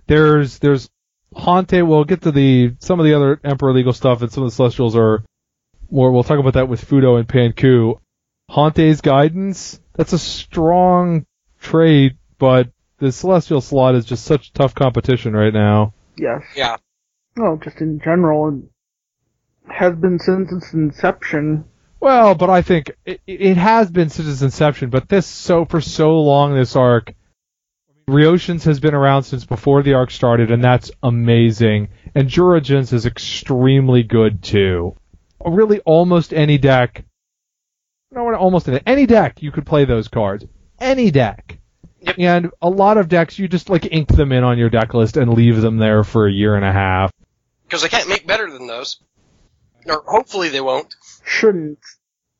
[0.08, 0.90] There's there's
[1.32, 1.86] Hantei.
[1.86, 4.54] We'll get to the some of the other Emperor legal stuff, and some of the
[4.56, 5.22] Celestials are
[5.92, 6.10] more.
[6.10, 8.00] We'll talk about that with Fudo and Panku.
[8.50, 9.80] Hantei's guidance.
[9.94, 11.26] That's a strong
[11.60, 15.94] trade, but the Celestial slot is just such tough competition right now.
[16.16, 16.42] Yes.
[16.56, 16.78] Yeah.
[17.36, 18.68] Well, just in general, and
[19.68, 21.66] has been since its inception.
[22.00, 24.88] Well, but I think it, it has been since its inception.
[24.90, 27.14] But this so for so long, this arc,
[28.08, 31.88] Ryoshins has been around since before the arc started, and that's amazing.
[32.14, 34.96] And Jurojin's is extremely good too.
[35.44, 37.04] Really, almost any deck.
[38.10, 40.44] No, almost any, any deck you could play those cards.
[40.80, 41.58] Any deck.
[42.00, 42.16] Yep.
[42.18, 45.18] And a lot of decks you just like ink them in on your deck list
[45.18, 47.12] and leave them there for a year and a half.
[47.64, 49.00] Because they can't make better than those.
[49.86, 50.94] Or hopefully they won't.
[51.24, 51.78] Shouldn't.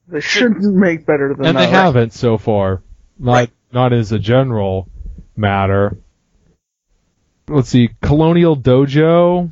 [0.08, 1.60] They shouldn't make better than and that.
[1.66, 2.82] they haven't so far.
[3.18, 3.50] Not Right.
[3.72, 4.88] not as a general
[5.36, 5.96] matter.
[7.48, 9.50] Let's see, Colonial Dojo,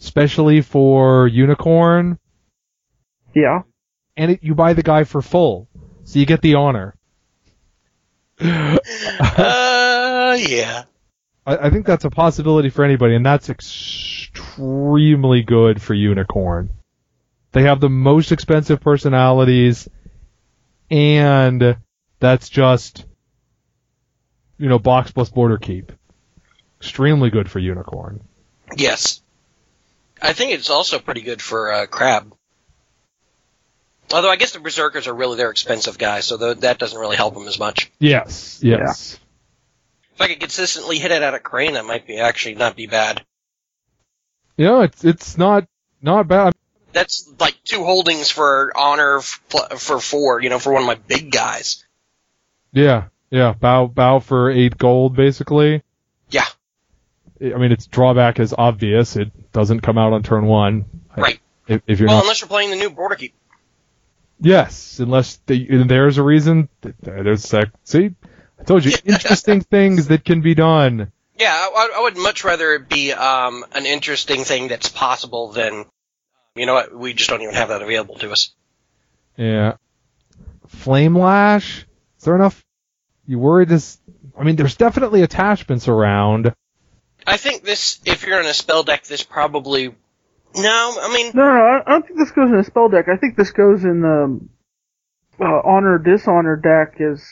[0.00, 2.18] especially for Unicorn,
[3.34, 3.62] Yeah.
[4.16, 5.68] and it, you buy the guy for full,
[6.04, 6.94] so you get the honor.
[9.20, 10.84] Uh, yeah.
[11.46, 16.70] I, I think that's a possibility for anybody, and that's extremely good for Unicorn.
[17.52, 19.88] They have the most expensive personalities,
[20.90, 21.76] and
[22.20, 23.04] that's just,
[24.58, 25.92] you know, box plus border keep.
[26.80, 28.20] Extremely good for Unicorn.
[28.76, 29.20] Yes.
[30.22, 32.32] I think it's also pretty good for uh, Crab.
[34.12, 37.16] Although I guess the Berserkers are really their expensive guys, so th- that doesn't really
[37.16, 37.90] help them as much.
[37.98, 39.18] Yes, yes.
[40.14, 42.86] If I could consistently hit it out of Crane, that might be actually not be
[42.86, 43.24] bad.
[44.56, 45.66] You know, it's it's not
[46.02, 46.54] not bad.
[46.92, 51.30] That's like two holdings for honor for four, you know, for one of my big
[51.30, 51.84] guys.
[52.72, 53.52] Yeah, yeah.
[53.52, 55.82] Bow bow for eight gold, basically.
[56.30, 56.46] Yeah.
[57.40, 59.16] I mean, its drawback is obvious.
[59.16, 60.84] It doesn't come out on turn one.
[61.16, 61.40] Right.
[61.66, 63.34] If, if you're Well, not unless you're playing the new border keep.
[64.40, 66.68] Yes, unless there's a reason.
[67.00, 67.68] There's sec.
[67.84, 68.14] See,
[68.58, 71.12] I told you, interesting things that can be done.
[71.38, 75.86] Yeah, I, I would much rather it be um, an interesting thing that's possible than,
[76.54, 78.54] you know what, we just don't even have that available to us.
[79.36, 79.76] Yeah.
[80.66, 81.86] Flame lash.
[82.18, 82.64] Is there enough?
[83.26, 83.98] You worried this?
[84.38, 86.52] I mean, there's definitely attachments around.
[87.26, 89.94] I think this, if you're in a spell deck, this probably.
[90.56, 92.88] No, I mean, No, no, no, I- I don't think this goes in a spell
[92.88, 93.06] deck.
[93.08, 94.40] I think this goes in the
[95.40, 96.96] uh, honor dishonor deck.
[96.98, 97.24] Is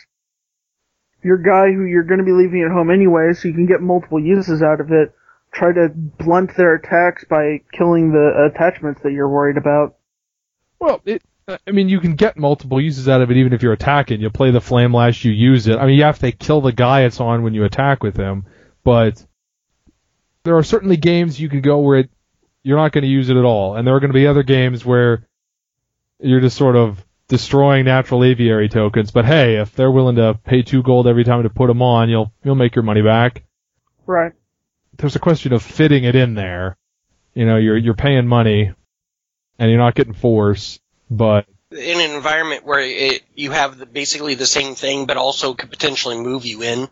[1.24, 3.80] your guy who you're going to be leaving at home anyway, so you can get
[3.82, 5.12] multiple uses out of it.
[5.52, 9.96] Try to blunt their attacks by killing the attachments that you're worried about.
[10.78, 11.22] Well, it.
[11.66, 14.20] I mean, you can get multiple uses out of it even if you're attacking.
[14.20, 15.78] You play the flame lash, you use it.
[15.78, 18.44] I mean, you have to kill the guy it's on when you attack with him,
[18.84, 19.24] but
[20.44, 22.10] there are certainly games you can go where it,
[22.62, 24.42] you're not going to use it at all, and there are going to be other
[24.42, 25.26] games where
[26.20, 29.10] you're just sort of destroying natural aviary tokens.
[29.10, 32.08] But hey, if they're willing to pay two gold every time to put them on,
[32.08, 33.44] you'll you'll make your money back.
[34.06, 34.32] Right.
[34.98, 36.76] There's a question of fitting it in there.
[37.34, 38.72] You know, you're you're paying money,
[39.58, 40.80] and you're not getting force,
[41.10, 45.54] but in an environment where it, you have the, basically the same thing, but also
[45.54, 46.88] could potentially move you in,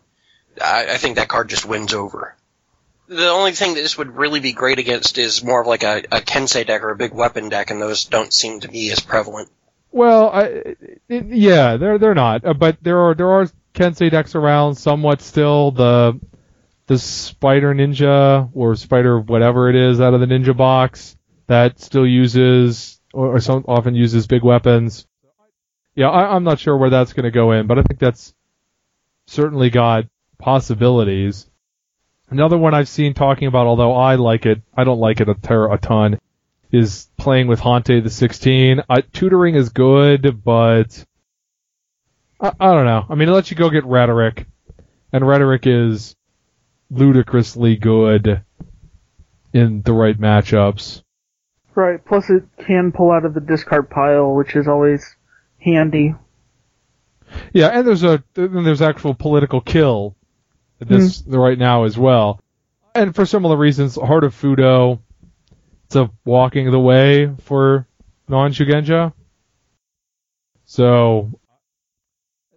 [0.61, 2.35] I, I think that card just wins over.
[3.07, 6.03] The only thing that this would really be great against is more of like a,
[6.11, 8.99] a Kensei deck or a big weapon deck, and those don't seem to be as
[8.99, 9.49] prevalent.
[9.91, 10.75] Well, I,
[11.07, 15.21] it, yeah, they're they're not, uh, but there are there are Kensei decks around somewhat
[15.21, 15.71] still.
[15.71, 16.19] The
[16.87, 21.15] the Spider Ninja or Spider whatever it is out of the Ninja box
[21.47, 25.05] that still uses or, or some often uses big weapons.
[25.95, 28.33] Yeah, I, I'm not sure where that's going to go in, but I think that's
[29.25, 30.05] certainly got
[30.37, 31.49] possibilities.
[32.29, 35.33] Another one I've seen talking about, although I like it, I don't like it a,
[35.33, 36.19] ter- a ton,
[36.71, 38.83] is playing with Hantei the 16.
[38.89, 41.05] I, tutoring is good, but
[42.39, 43.05] I, I don't know.
[43.09, 44.45] I mean, it lets you go get rhetoric,
[45.11, 46.15] and rhetoric is
[46.89, 48.43] ludicrously good
[49.53, 51.01] in the right matchups.
[51.75, 52.03] Right.
[52.03, 55.15] Plus, it can pull out of the discard pile, which is always
[55.59, 56.15] handy.
[57.53, 60.15] Yeah, and there's a then there's actual political kill
[60.79, 61.37] this mm.
[61.37, 62.39] right now as well,
[62.95, 64.99] and for similar reasons, Heart of Fudo,
[65.85, 67.87] it's a walking the way for
[68.27, 69.13] non Shugenja.
[70.65, 71.39] So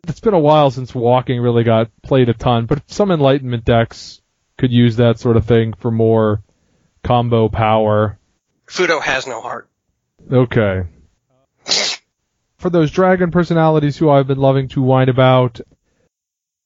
[0.08, 4.19] it's been a while since walking really got played a ton, but some enlightenment decks
[4.60, 6.42] could use that sort of thing for more
[7.02, 8.18] combo power.
[8.68, 9.68] Fudo has no heart.
[10.30, 10.82] Okay.
[12.58, 15.62] for those dragon personalities who I've been loving to whine about,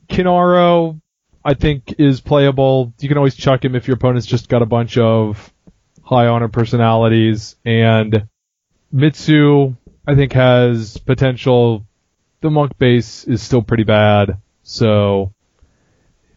[0.08, 1.00] Kinaro,
[1.44, 2.92] I think, is playable.
[2.98, 5.52] You can always chuck him if your opponent's just got a bunch of
[6.02, 8.28] high honor personalities, and
[8.90, 9.76] Mitsu,
[10.06, 11.86] I think, has potential
[12.40, 15.32] the monk base is still pretty bad, so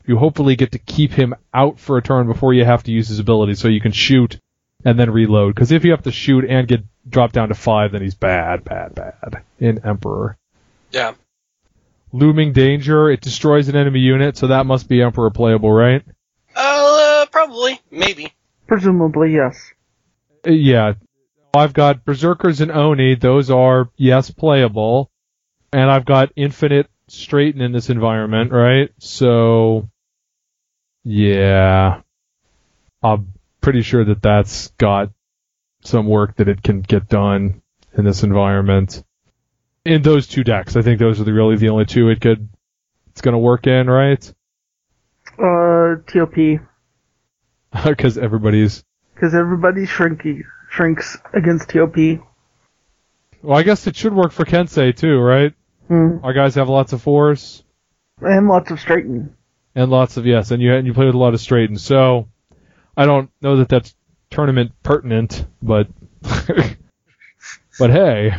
[0.07, 3.07] you hopefully get to keep him out for a turn before you have to use
[3.07, 4.39] his ability, so you can shoot
[4.85, 5.53] and then reload.
[5.53, 8.63] Because if you have to shoot and get dropped down to five, then he's bad,
[8.63, 10.37] bad, bad in Emperor.
[10.91, 11.13] Yeah.
[12.11, 13.09] Looming danger.
[13.09, 16.03] It destroys an enemy unit, so that must be Emperor playable, right?
[16.55, 18.33] Uh, probably, maybe.
[18.67, 19.71] Presumably, yes.
[20.45, 20.93] Uh, yeah.
[21.53, 23.15] I've got Berserkers and Oni.
[23.15, 25.09] Those are yes playable
[25.71, 28.89] and I've got infinite straighten in this environment, right?
[28.99, 29.89] So,
[31.07, 32.01] yeah,
[33.01, 35.09] I'm pretty sure that that's got
[35.81, 37.61] some work that it can get done
[37.97, 39.05] in this environment.
[39.85, 42.49] In those two decks, I think those are the, really the only two it could,
[43.07, 44.21] it's gonna work in, right?
[45.41, 46.59] Uh, TOP.
[47.71, 48.83] Because everybody's.
[49.13, 51.95] Because everybody shrinky shrinks against TOP.
[53.41, 55.53] Well, I guess it should work for Kensei too, right?
[55.87, 56.17] Hmm.
[56.21, 57.63] Our guys have lots of force.
[58.19, 59.36] And lots of straighten.
[59.77, 61.77] And lots of yes, and you and you play with a lot of straighten.
[61.77, 62.29] So
[62.97, 63.93] I don't know that that's
[64.31, 65.87] tournament pertinent, but
[67.79, 68.33] but hey,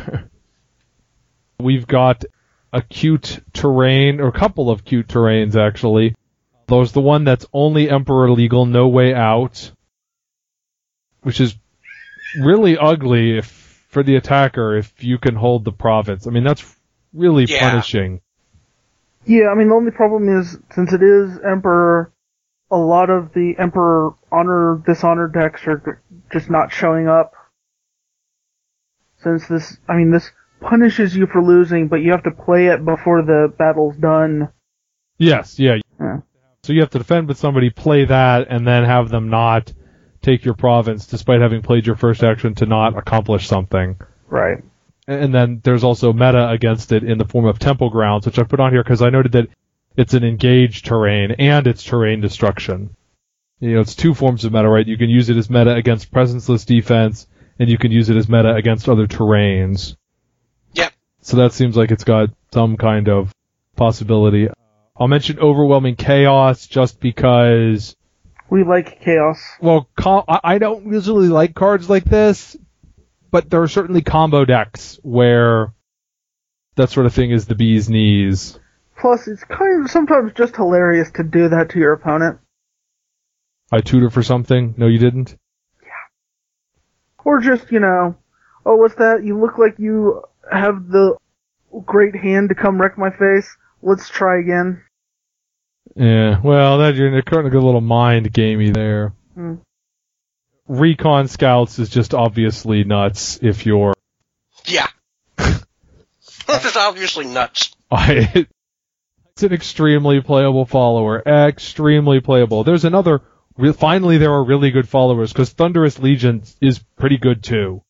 [1.57, 2.25] we've got
[2.73, 6.13] a cute terrain or a couple of cute terrains actually.
[6.67, 9.71] There's the one that's only Emperor legal, no way out,
[11.21, 11.55] which is
[12.37, 13.45] really ugly if
[13.87, 16.27] for the attacker if you can hold the province.
[16.27, 16.65] I mean that's
[17.13, 17.69] really yeah.
[17.69, 18.19] punishing.
[19.29, 22.11] Yeah, I mean the only problem is since it is Emperor,
[22.71, 26.01] a lot of the Emperor honor dishonor decks are
[26.33, 27.33] just not showing up.
[29.21, 32.83] Since this, I mean this punishes you for losing, but you have to play it
[32.83, 34.49] before the battle's done.
[35.19, 35.75] Yes, yeah.
[35.99, 36.21] yeah.
[36.63, 39.71] So you have to defend with somebody, play that, and then have them not
[40.23, 43.99] take your province, despite having played your first action to not accomplish something.
[44.27, 44.63] Right
[45.09, 48.43] and then there's also meta against it in the form of temple grounds, which I
[48.43, 49.47] put on here because I noted that
[49.97, 52.95] it's an engaged terrain and it's terrain destruction.
[53.59, 54.87] You know, it's two forms of meta, right?
[54.87, 58.29] You can use it as meta against presenceless defense, and you can use it as
[58.29, 59.97] meta against other terrains.
[60.73, 60.93] Yep.
[61.21, 63.33] So that seems like it's got some kind of
[63.75, 64.47] possibility.
[64.95, 67.95] I'll mention overwhelming chaos just because
[68.49, 69.41] we like chaos.
[69.59, 69.89] Well,
[70.27, 72.55] I don't usually like cards like this,
[73.31, 75.73] but there are certainly combo decks where
[76.75, 78.59] that sort of thing is the bee's knees.
[78.99, 82.39] Plus, it's kind of sometimes just hilarious to do that to your opponent.
[83.71, 84.73] I tutor for something?
[84.77, 85.35] No, you didn't?
[85.81, 87.23] Yeah.
[87.23, 88.15] Or just, you know,
[88.65, 89.23] oh, what's that?
[89.23, 91.15] You look like you have the
[91.85, 93.57] great hand to come wreck my face.
[93.81, 94.83] Let's try again.
[95.95, 99.13] Yeah, well, that you're kind of a little mind gamey there.
[99.33, 99.55] Hmm
[100.69, 103.93] recon scouts is just obviously nuts if you're.
[104.65, 104.87] Yeah.
[105.37, 107.75] That's obviously nuts.
[107.91, 108.47] I,
[109.33, 111.21] it's an extremely playable follower.
[111.25, 112.63] Extremely playable.
[112.63, 113.21] There's another.
[113.73, 117.83] Finally, there are really good followers because Thunderous Legion is pretty good too.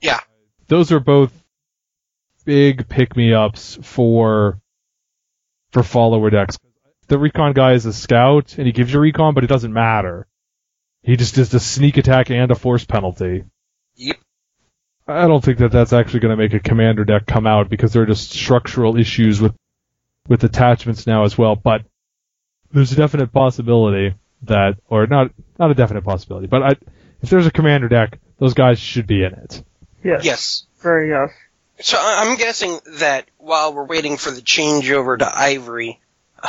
[0.00, 0.20] Yeah.
[0.68, 1.32] Those are both
[2.44, 4.60] big pick me ups for
[5.72, 6.56] for follower decks.
[7.08, 10.28] The recon guy is a scout and he gives you recon, but it doesn't matter.
[11.02, 13.44] He just does a sneak attack and a force penalty.
[13.96, 14.16] Yep.
[15.06, 17.92] I don't think that that's actually going to make a commander deck come out because
[17.92, 19.54] there are just structural issues with
[20.28, 21.56] with attachments now as well.
[21.56, 21.82] But
[22.70, 26.70] there's a definite possibility that, or not not a definite possibility, but I,
[27.20, 29.62] if there's a commander deck, those guys should be in it.
[30.04, 30.24] Yes.
[30.24, 30.66] Yes.
[30.80, 31.30] Very yes.
[31.80, 36.00] So I'm guessing that while we're waiting for the changeover to Ivory,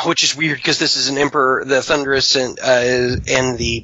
[0.06, 3.84] which is weird because this is an Emperor, the Thunderous and uh, and the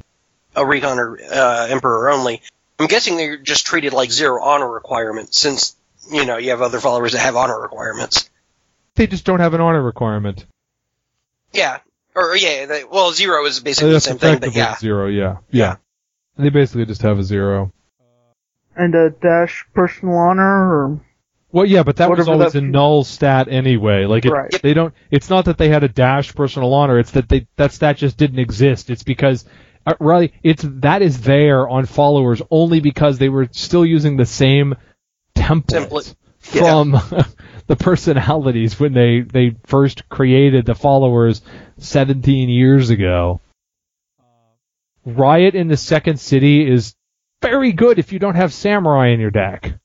[0.60, 2.42] uh, Recon are uh, Emperor only.
[2.78, 5.76] I'm guessing they're just treated like zero honor requirements since
[6.10, 8.30] you know you have other followers that have honor requirements.
[8.94, 10.46] They just don't have an honor requirement.
[11.52, 11.78] Yeah,
[12.14, 15.76] or yeah, they, well, zero is basically the same thing, but yeah, zero, yeah, yeah.
[16.36, 17.72] They basically just have a zero.
[18.76, 21.00] And a dash personal honor, or
[21.52, 24.06] well, yeah, but that was always a null stat anyway.
[24.06, 24.62] Like, it, right.
[24.62, 24.94] they don't.
[25.10, 26.98] It's not that they had a dash personal honor.
[26.98, 28.88] It's that they that stat just didn't exist.
[28.88, 29.44] It's because
[29.86, 34.26] uh, really, it's that is there on followers only because they were still using the
[34.26, 34.74] same
[35.34, 36.14] template, Template.
[36.38, 36.92] from
[37.66, 41.42] the personalities when they they first created the followers
[41.78, 43.40] 17 years ago.
[45.06, 46.94] Riot in the second city is
[47.40, 49.78] very good if you don't have samurai in your deck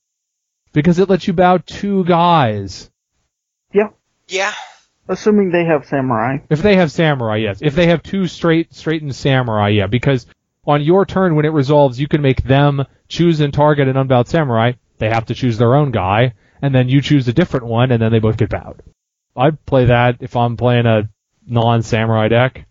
[0.74, 2.92] because it lets you bow two guys.
[3.72, 3.90] yeah,
[4.28, 4.54] yeah.
[5.08, 6.38] Assuming they have samurai.
[6.50, 7.60] If they have samurai, yes.
[7.62, 9.88] If they have two straight straightened samurai, yeah.
[9.88, 10.26] Because
[10.66, 14.28] on your turn when it resolves, you can make them choose and target an unbowed
[14.28, 14.74] samurai.
[14.98, 18.02] They have to choose their own guy, and then you choose a different one, and
[18.02, 18.82] then they both get bowed.
[19.36, 21.10] I'd play that if I'm playing a
[21.46, 22.66] non-samurai deck.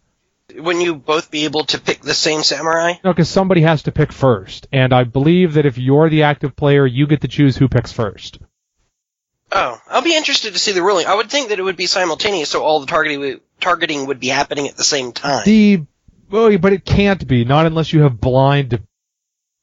[0.57, 2.95] Wouldn't you both be able to pick the same samurai?
[3.03, 6.57] No, because somebody has to pick first, and I believe that if you're the active
[6.57, 8.39] player, you get to choose who picks first.
[9.57, 11.07] Oh, I'll be interested to see the ruling.
[11.07, 14.19] I would think that it would be simultaneous, so all the targeting would, targeting would
[14.19, 15.45] be happening at the same time.
[15.45, 15.83] The
[16.29, 18.83] well, but it can't be not unless you have blind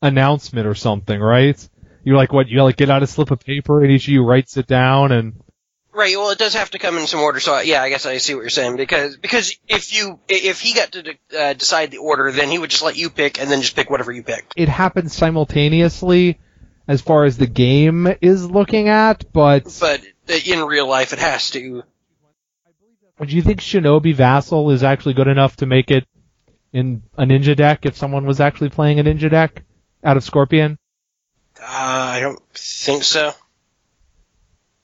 [0.02, 1.70] announcement or something, right?
[2.04, 2.48] You're like what?
[2.48, 5.12] You like get out a slip of paper and each of you writes it down
[5.12, 5.34] and
[5.94, 6.16] Right.
[6.16, 7.42] Well, it does have to come in some order.
[7.42, 10.74] So yeah, I guess I see what you're saying because because if you if he
[10.74, 13.52] got to de- uh, decide the order, then he would just let you pick and
[13.52, 14.46] then just pick whatever you pick.
[14.56, 16.39] it happens simultaneously
[16.92, 20.02] as far as the game is looking at, but But
[20.46, 21.84] in real life, it has to.
[23.26, 26.06] do you think Shinobi Vassal is actually good enough to make it
[26.74, 29.64] in a ninja deck if someone was actually playing a ninja deck
[30.04, 30.78] out of Scorpion?
[31.62, 33.32] Uh, I don't think so.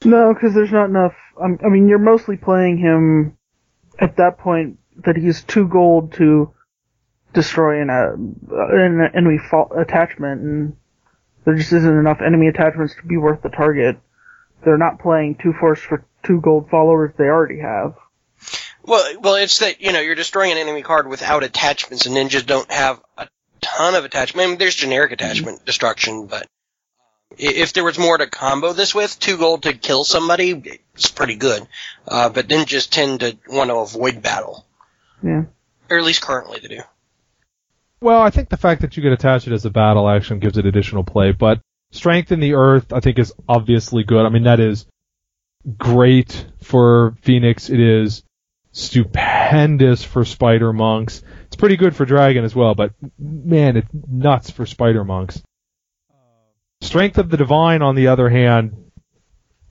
[0.05, 1.16] No, because there's not enough.
[1.41, 3.38] Um, I mean, you're mostly playing him
[3.99, 6.53] at that point that he's too gold to
[7.34, 10.78] destroy an, uh, an enemy fa- attachment, and
[11.48, 13.98] there just isn't enough enemy attachments to be worth the target.
[14.66, 17.95] They're not playing two force for two gold followers they already have.
[18.84, 22.45] Well, well, it's that you know you're destroying an enemy card without attachments, and ninjas
[22.45, 23.30] don't have a
[23.62, 24.45] ton of attachment.
[24.45, 26.48] I mean, there's generic attachment destruction, but
[27.38, 31.36] if there was more to combo this with, two gold to kill somebody, it's pretty
[31.36, 31.66] good.
[32.06, 34.66] Uh, but ninjas tend to want to avoid battle,
[35.24, 35.43] Yeah.
[35.89, 36.82] or at least currently they do.
[38.00, 40.58] Well, I think the fact that you could attach it as a battle action gives
[40.58, 41.60] it additional play, but
[41.91, 44.26] strength in the earth I think is obviously good.
[44.26, 44.86] I mean that is
[45.78, 47.70] great for Phoenix.
[47.70, 48.24] It is
[48.72, 51.24] stupendous for Spider Monks.
[51.48, 55.41] It's pretty good for Dragon as well, but man, it's nuts for Spider Monks.
[56.82, 58.91] Strength of the Divine, on the other hand,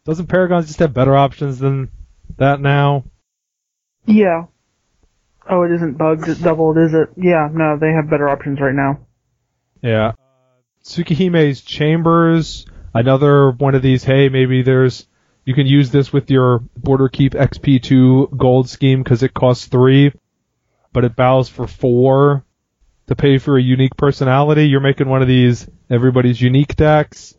[0.04, 1.90] doesn't Paragon just have better options than
[2.36, 3.04] that now?
[4.06, 4.46] Yeah.
[5.48, 7.10] Oh, it isn't bugged, it's doubled, is it?
[7.16, 9.06] Yeah, no, they have better options right now.
[9.80, 10.12] Yeah.
[10.84, 15.06] Tsukihime's Chambers, another one of these, hey, maybe there's,
[15.44, 20.12] you can use this with your Border Keep XP2 gold scheme because it costs three,
[20.92, 22.44] but it bows for four
[23.06, 24.68] to pay for a unique personality.
[24.68, 27.34] You're making one of these everybody's unique decks.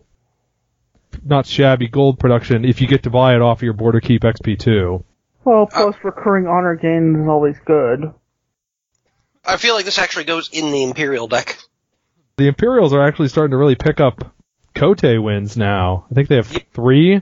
[1.24, 4.22] Not shabby gold production if you get to buy it off of your Border Keep
[4.22, 5.04] XP2.
[5.48, 8.14] Well, plus recurring honor gain is always good.
[9.46, 11.58] I feel like this actually goes in the Imperial deck.
[12.36, 14.36] The Imperials are actually starting to really pick up
[14.76, 16.06] Kotei wins now.
[16.12, 17.22] I think they have three.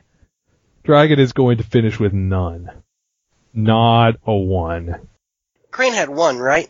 [0.84, 2.72] Dragon is going to finish with none.
[3.54, 5.08] Not a one.
[5.70, 6.68] Crane had one, right?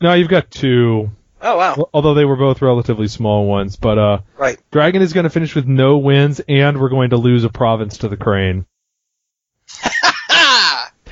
[0.00, 1.12] No, you've got two.
[1.40, 4.58] Oh wow, Although they were both relatively small ones, but uh, right.
[4.72, 7.98] Dragon is going to finish with no wins, and we're going to lose a province
[7.98, 8.66] to the Crane.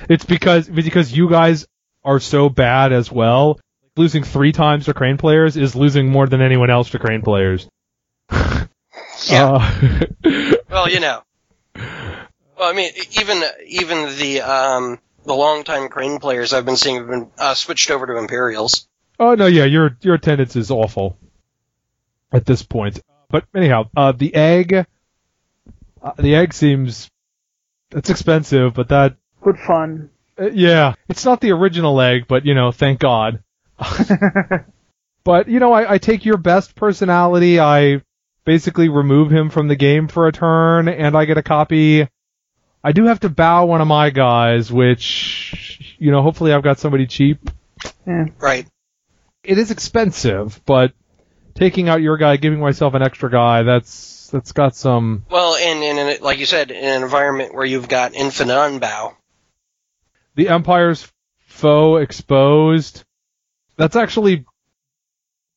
[0.08, 1.66] It's because because you guys
[2.04, 3.60] are so bad as well.
[3.96, 7.68] Losing three times to Crane players is losing more than anyone else to Crane players.
[9.28, 9.46] Yeah.
[10.24, 11.22] Uh, Well, you know.
[11.74, 17.06] Well, I mean, even even the um the longtime Crane players I've been seeing have
[17.06, 18.86] been uh, switched over to Imperials.
[19.18, 21.18] Oh no, yeah, your your attendance is awful
[22.32, 23.00] at this point.
[23.28, 27.10] But anyhow, uh, the egg, uh, the egg seems
[27.90, 29.16] it's expensive, but that
[29.46, 30.10] Good fun.
[30.38, 33.42] uh, yeah, it's not the original egg, but you know, thank God.
[35.26, 38.00] But you know, I, I take your best personality, I
[38.44, 42.06] basically remove him from the game for a turn, and I get a copy.
[42.84, 46.62] I do have to bow one of my guys, which which you know, hopefully I've
[46.62, 47.50] got somebody cheap.
[48.06, 48.26] Yeah.
[48.38, 48.68] Right.
[49.42, 50.92] It is expensive, but
[51.56, 55.24] taking out your guy, giving myself an extra guy, that's that's got some.
[55.28, 59.14] Well, and, and, and like you said, in an environment where you've got infinite unbow.
[60.36, 61.10] The Empire's
[61.40, 63.04] foe exposed.
[63.76, 64.44] That's actually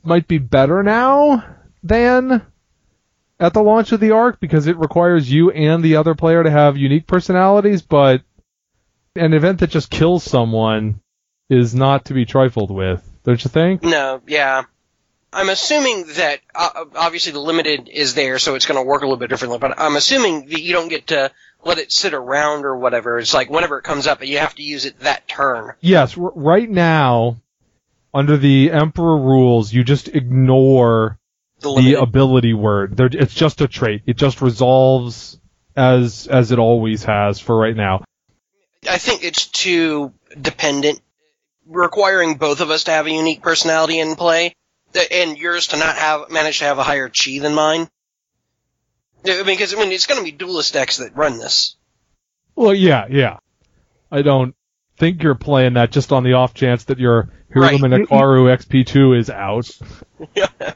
[0.04, 1.46] might be better now
[1.84, 2.46] than
[3.40, 6.50] at the launch of the arc because it requires you and the other player to
[6.50, 8.22] have unique personalities, but
[9.16, 11.02] an event that just kills someone
[11.50, 13.84] is not to be trifled with, don't you think?
[13.84, 14.64] No, yeah.
[15.32, 19.06] I'm assuming that uh, obviously the limited is there, so it's going to work a
[19.06, 19.60] little bit differently.
[19.60, 21.32] But I'm assuming that you don't get to
[21.64, 23.20] let it sit around or whatever.
[23.20, 25.74] It's like whenever it comes up, you have to use it that turn.
[25.82, 27.38] Yes, r- right now,
[28.14, 31.20] under the Emperor rules, you just ignore
[31.60, 32.98] The the ability word.
[32.98, 34.04] There, it's just a trait.
[34.06, 35.40] It just resolves
[35.76, 38.04] as as it always has for right now.
[38.90, 41.02] I think it's too dependent,
[41.68, 44.56] requiring both of us to have a unique personality in play,
[45.12, 47.90] and yours to not have manage to have a higher chi than mine.
[49.26, 51.76] I mean, because I mean, it's going to be duelist decks that run this.
[52.56, 53.38] Well, yeah, yeah.
[54.12, 54.56] I don't
[54.98, 57.80] think you're playing that just on the off chance that your Right.
[57.80, 59.70] Hiruma Nakaru XP2 is out.
[60.36, 60.74] Yeah.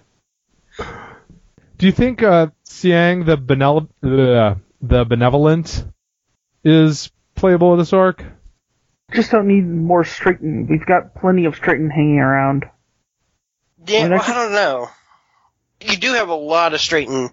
[1.77, 5.85] Do you think uh, Siang the benevol- uh, the benevolent
[6.63, 8.23] is playable with this arc?
[9.13, 10.65] Just don't need more straighten.
[10.67, 12.65] We've got plenty of straighten hanging around.
[13.85, 14.89] Yeah, Well, well, that I don't know.
[15.81, 17.29] You do have a lot of straighten,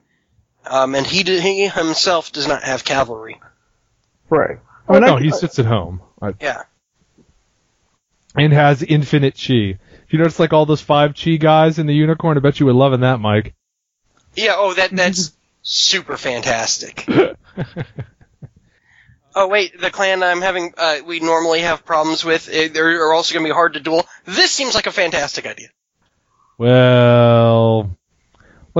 [0.66, 3.40] um, and he, d- he himself does not have cavalry.
[4.28, 4.58] Right.
[4.88, 6.62] I Oh, mean, I no, can- he sits at home I- Yeah.
[8.36, 9.78] and has infinite chi.
[10.04, 12.66] If you notice, like all those five chi guys in the unicorn, I bet you
[12.66, 13.54] were loving that, Mike.
[14.36, 14.54] Yeah.
[14.56, 15.32] Oh, that that's
[15.62, 17.06] super fantastic.
[19.32, 23.32] Oh wait, the clan I'm having, uh, we normally have problems with, uh, they're also
[23.32, 24.04] going to be hard to duel.
[24.24, 25.68] This seems like a fantastic idea.
[26.58, 27.96] well,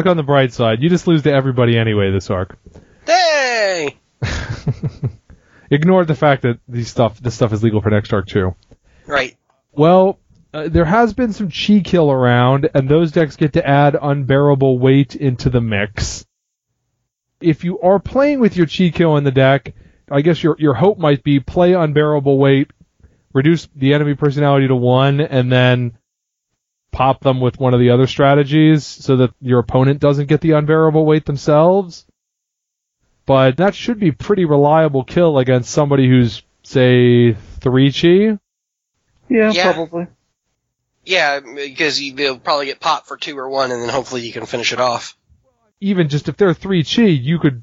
[0.01, 0.83] look on the bright side.
[0.83, 2.57] You just lose to everybody anyway this arc.
[3.05, 3.99] Hey!
[5.71, 8.55] Ignore the fact that these stuff, this stuff is legal for next arc too.
[9.07, 9.37] Right.
[9.73, 10.19] Well,
[10.55, 14.79] uh, there has been some chi kill around, and those decks get to add unbearable
[14.79, 16.25] weight into the mix.
[17.43, 19.75] If you are playing with your chi kill in the deck,
[20.11, 22.71] I guess your your hope might be play unbearable weight,
[23.35, 25.99] reduce the enemy personality to one, and then
[26.93, 30.53] pop them with one of the other strategies so that your opponent doesn't get the
[30.53, 32.07] unbearable weight themselves.
[33.27, 38.39] But that should be pretty reliable kill against somebody who's say three chi.
[39.29, 39.73] yeah, Yeah.
[39.73, 40.07] probably.
[41.05, 44.33] Yeah, because you, they'll probably get popped for two or one, and then hopefully you
[44.33, 45.17] can finish it off.
[45.81, 47.63] even just if they're three chi, you could.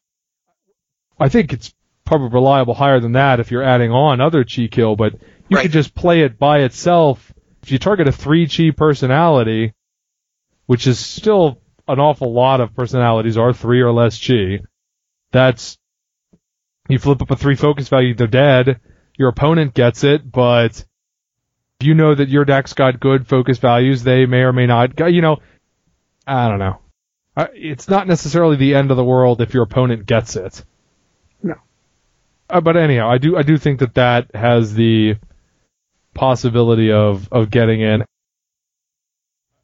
[1.20, 1.72] I think it's
[2.04, 5.14] probably reliable higher than that if you're adding on other chi kill, but
[5.50, 5.64] you Right.
[5.64, 7.32] could just play it by itself.
[7.64, 9.74] If you target a three chi personality,
[10.66, 14.60] which is still an awful lot of personalities are three or less chi,
[15.32, 15.78] that's
[16.88, 18.80] you flip up a three focus value, they're dead.
[19.18, 20.86] Your opponent gets it, but
[21.80, 25.00] if you know that your deck's got good focus values, they may or may not.
[25.12, 25.38] You know,
[26.26, 26.80] I don't know.
[27.54, 30.64] It's not necessarily the end of the world if your opponent gets it.
[31.44, 31.56] No.
[32.50, 35.18] Uh, but anyhow, I do I do think that that has the
[36.18, 38.04] possibility of of getting in.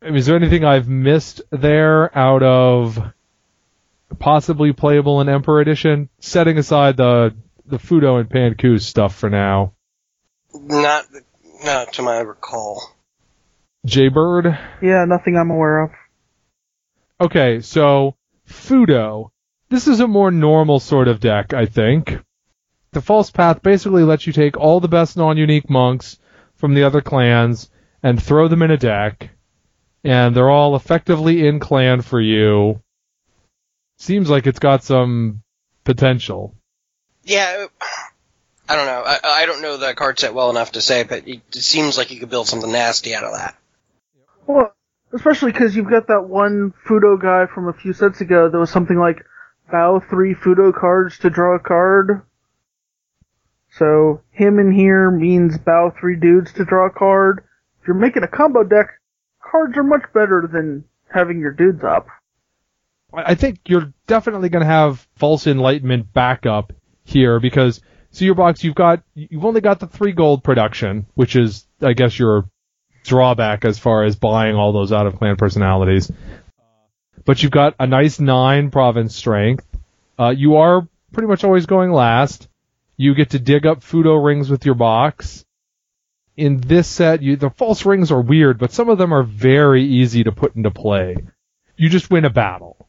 [0.02, 3.14] I mean, is there anything I've missed there out of
[4.20, 6.10] possibly playable in Emperor Edition?
[6.20, 7.36] Setting aside the
[7.66, 9.74] the Fudo and Panku stuff for now.
[10.54, 11.06] Not,
[11.64, 12.96] not to my recall.
[13.86, 14.58] Jaybird.
[14.82, 15.92] Yeah, nothing I'm aware of.
[17.20, 18.16] Okay, so
[18.48, 19.30] Fudo.
[19.70, 22.20] This is a more normal sort of deck, I think.
[22.92, 26.20] The False Path basically lets you take all the best non-unique monks
[26.64, 27.70] from the other clans
[28.02, 29.32] and throw them in a deck,
[30.02, 32.82] and they're all effectively in clan for you.
[33.98, 35.44] Seems like it's got some
[35.84, 36.56] potential.
[37.26, 37.66] Yeah,
[38.70, 39.04] I don't know.
[39.06, 41.98] I, I don't know the card set well enough to say, but it, it seems
[41.98, 43.58] like you could build something nasty out of that.
[44.48, 44.74] Well,
[45.12, 48.72] especially because you've got that one Fudo guy from a few sets ago that was
[48.72, 49.26] something like
[49.70, 52.22] bow three Fudo cards to draw a card.
[53.78, 57.44] So him in here means bow three dudes to draw a card.
[57.82, 59.00] If you're making a combo deck,
[59.42, 62.08] cards are much better than having your dudes up.
[63.14, 68.64] I think you're definitely going to have false enlightenment backup here because see your box
[68.64, 72.46] you've got you've only got the three gold production, which is I guess your
[73.04, 76.12] drawback as far as buying all those out of clan personalities.
[77.26, 79.66] But you've got a nice nine province strength.
[80.18, 82.48] Uh, you are pretty much always going last.
[82.98, 85.46] You get to dig up Fudo rings with your box.
[86.36, 89.84] in this set, you, the false rings are weird, but some of them are very
[89.84, 91.16] easy to put into play.
[91.78, 92.88] You just win a battle.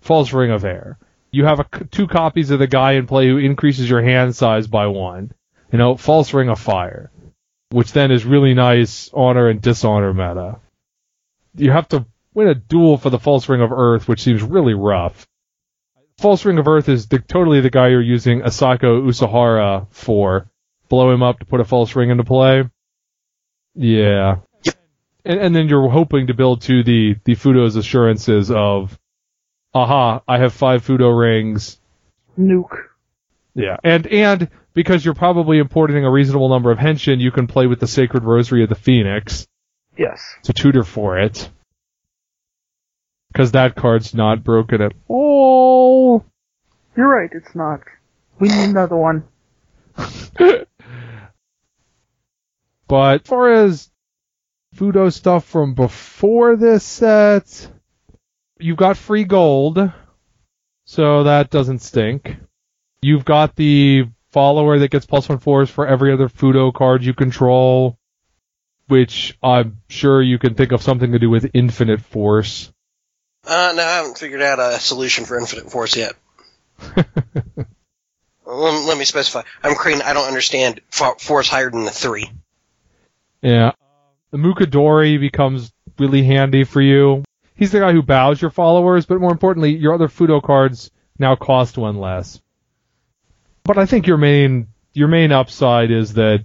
[0.00, 0.98] False ring of air.
[1.30, 4.66] You have a, two copies of the guy in play who increases your hand size
[4.66, 5.32] by one.
[5.72, 7.10] You know, false ring of fire,
[7.70, 10.60] which then is really nice honor and dishonor meta.
[11.56, 14.74] You have to win a duel for the false ring of earth, which seems really
[14.74, 15.26] rough.
[16.18, 20.48] False ring of earth is the, totally the guy you're using Asako Usahara for
[20.88, 22.64] blow him up to put a false ring into play.
[23.74, 24.36] Yeah.
[24.62, 24.74] Yep.
[25.24, 28.98] And, and then you're hoping to build to the, the Fudo's assurances of,
[29.74, 31.78] aha, I have five Fudo rings.
[32.38, 32.78] Nuke.
[33.54, 33.76] Yeah.
[33.84, 37.80] And, and because you're probably importing a reasonable number of henshin, you can play with
[37.80, 39.46] the Sacred Rosary of the Phoenix.
[39.98, 40.22] Yes.
[40.44, 41.50] To tutor for it.
[43.36, 46.24] Because that card's not broken at all.
[46.96, 47.82] You're right, it's not.
[48.38, 49.24] We need another one.
[52.88, 53.90] But as far as
[54.74, 57.68] Fudo stuff from before this set,
[58.58, 59.92] you've got free gold,
[60.86, 62.36] so that doesn't stink.
[63.02, 67.12] You've got the follower that gets plus one fours for every other Fudo card you
[67.12, 67.98] control,
[68.86, 72.72] which I'm sure you can think of something to do with infinite force.
[73.46, 76.14] Uh, no, I haven't figured out a solution for infinite force yet.
[76.96, 77.06] let,
[78.44, 79.42] let, me specify.
[79.62, 80.02] I'm Crane.
[80.02, 82.30] I don't understand force higher than the three.
[83.42, 83.72] Yeah.
[84.32, 87.22] The Mukadori becomes really handy for you.
[87.54, 91.36] He's the guy who bows your followers, but more importantly, your other Fudo cards now
[91.36, 92.40] cost one less.
[93.64, 96.44] But I think your main your main upside is that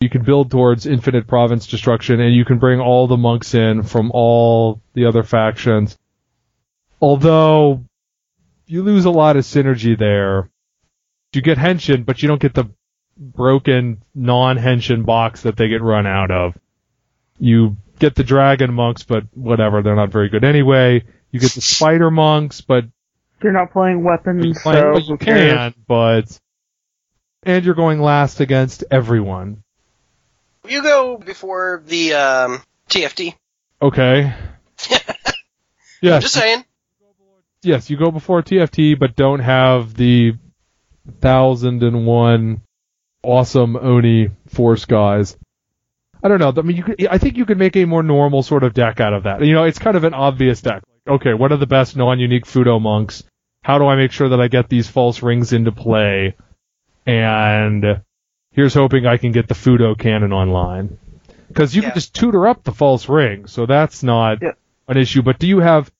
[0.00, 3.82] you can build towards infinite province destruction and you can bring all the monks in
[3.82, 5.98] from all the other factions.
[7.02, 7.84] Although
[8.66, 10.48] you lose a lot of synergy there.
[11.34, 12.70] You get henshin, but you don't get the
[13.18, 16.56] broken non-henshin box that they get run out of.
[17.38, 21.04] You get the dragon monks, but whatever, they're not very good anyway.
[21.30, 22.84] You get the spider monks, but
[23.42, 26.38] you're not playing weapons, you're playing, so well, you can, but
[27.42, 29.62] and you're going last against everyone.
[30.68, 33.34] You go before the um, TFT.
[33.80, 34.32] Okay.
[36.00, 36.22] yes.
[36.22, 36.64] Just saying.
[37.62, 40.34] Yes, you go before TFT, but don't have the
[41.20, 42.62] thousand and one
[43.22, 45.36] awesome Oni Force guys.
[46.22, 46.52] I don't know.
[46.56, 49.00] I mean, you could, I think you could make a more normal sort of deck
[49.00, 49.44] out of that.
[49.44, 50.82] You know, it's kind of an obvious deck.
[51.06, 53.24] Okay, what are the best non-unique Fudo monks?
[53.62, 56.36] How do I make sure that I get these false rings into play?
[57.06, 58.02] And
[58.52, 60.98] here's hoping I can get the Fudo cannon online.
[61.48, 61.88] Because you yeah.
[61.88, 64.52] can just tutor up the false ring, so that's not yeah.
[64.88, 65.22] an issue.
[65.22, 65.90] But do you have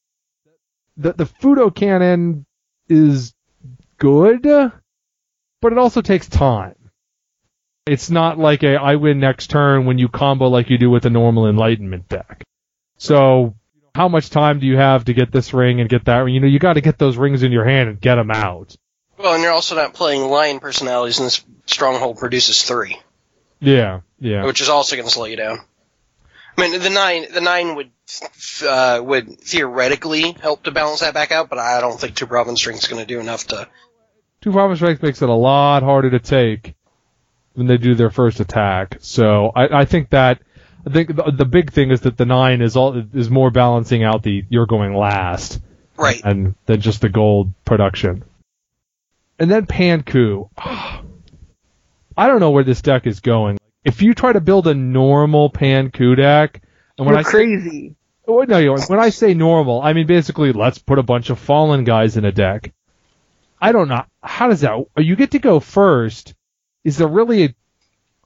[0.96, 2.46] the the Fudo cannon
[2.88, 3.34] is
[3.98, 6.74] good, but it also takes time.
[7.86, 11.04] It's not like a I win next turn when you combo like you do with
[11.04, 12.44] a normal enlightenment deck.
[12.98, 13.54] So
[13.94, 16.34] how much time do you have to get this ring and get that ring?
[16.34, 18.76] You know, you got to get those rings in your hand and get them out.
[19.18, 22.98] Well, and you're also not playing lion personalities, and this stronghold produces three.
[23.60, 24.44] Yeah, yeah.
[24.44, 25.58] Which is also going to slow you down.
[26.56, 27.90] I mean, the nine, the nine would
[28.66, 32.26] uh, would theoretically help to balance that back out, but I don't think two
[32.56, 33.68] strength is going to do enough to.
[34.42, 36.74] Two province strength makes it a lot harder to take
[37.54, 38.96] when they do their first attack.
[39.00, 40.40] So I, I think that
[40.86, 44.02] I think the, the, big thing is that the nine is all is more balancing
[44.02, 45.60] out the you're going last,
[45.96, 48.24] right, and than just the gold production.
[49.38, 50.48] And then Panku.
[52.14, 53.56] I don't know where this deck is going.
[53.84, 56.62] If you try to build a normal Panku deck,
[56.98, 57.88] and when you're I crazy.
[57.88, 57.94] Say,
[58.28, 61.84] oh, no, when I say normal, I mean basically let's put a bunch of fallen
[61.84, 62.72] guys in a deck.
[63.60, 64.84] I don't know how does that.
[64.96, 66.34] You get to go first
[66.84, 67.54] is there really a,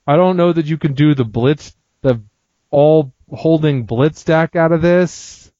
[0.06, 2.22] I don't know that you can do the blitz, the
[2.70, 5.52] all holding blitz deck out of this.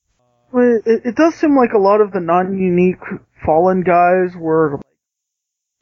[0.52, 3.02] Well, it, it does seem like a lot of the non-unique
[3.44, 4.80] fallen guys were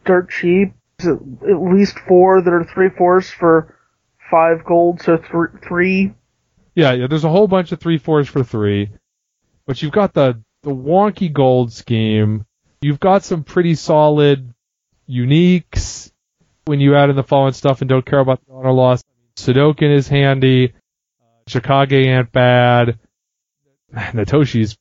[0.05, 0.75] dirt cheap.
[1.01, 3.77] At least four that are three fours for
[4.31, 6.15] five gold, so th- three.
[6.75, 7.07] Yeah, yeah.
[7.07, 8.91] There's a whole bunch of three fours for three,
[9.67, 12.47] but you've got the the wonky gold scheme.
[12.81, 14.53] You've got some pretty solid
[15.09, 16.11] uniques
[16.65, 19.03] when you add in the fallen stuff and don't care about the honor loss.
[19.37, 20.73] Sudoken is handy.
[21.47, 22.99] Chicago ain't bad.
[23.95, 24.77] Natoshi's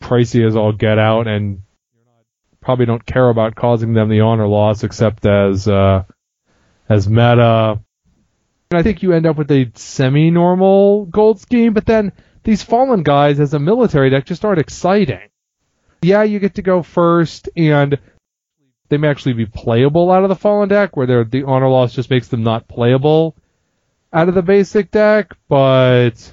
[0.00, 1.62] pricey as all get out, and
[2.60, 6.04] probably don't care about causing them the honor loss except as uh,
[6.88, 7.80] as meta.
[8.70, 12.12] And I think you end up with a semi-normal gold scheme, but then
[12.42, 15.28] these fallen guys as a military deck just aren't exciting.
[16.02, 17.98] Yeah, you get to go first, and
[18.88, 22.10] they may actually be playable out of the fallen deck, where the honor loss just
[22.10, 23.36] makes them not playable.
[24.12, 26.32] out of the basic deck, but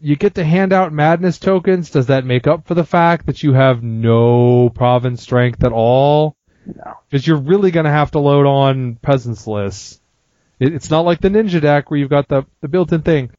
[0.00, 1.90] you get to hand out madness tokens.
[1.90, 6.36] Does that make up for the fact that you have no province strength at all?
[6.66, 6.94] No.
[7.08, 10.00] Because you're really going to have to load on peasants lists.
[10.58, 13.30] It, it's not like the ninja deck where you've got the, the built-in thing.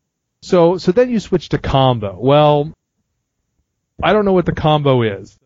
[0.41, 2.18] So so then you switch to combo.
[2.20, 2.72] Well,
[4.01, 5.38] I don't know what the combo is.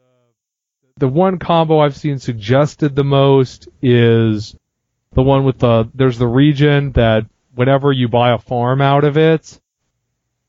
[0.98, 4.56] The one combo I've seen suggested the most is
[5.14, 9.18] the one with the there's the region that whenever you buy a farm out of
[9.18, 9.60] it,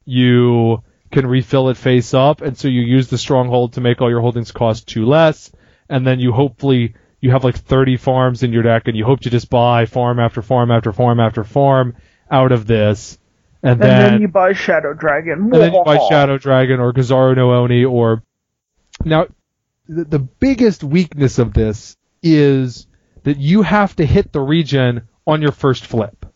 [0.04, 4.10] you can refill it face up, and so you use the stronghold to make all
[4.10, 5.52] your holdings cost two less,
[5.88, 9.20] and then you hopefully you have like 30 farms in your deck, and you hope
[9.20, 11.96] to just buy farm after farm after farm after farm
[12.30, 13.18] out of this,
[13.62, 15.34] and, And then, then you buy Shadow Dragon.
[15.34, 18.22] and then you buy Shadow Dragon or Gazaru no Oni or
[19.04, 19.26] now
[19.88, 22.86] the, the biggest weakness of this is
[23.22, 26.26] that you have to hit the region on your first flip.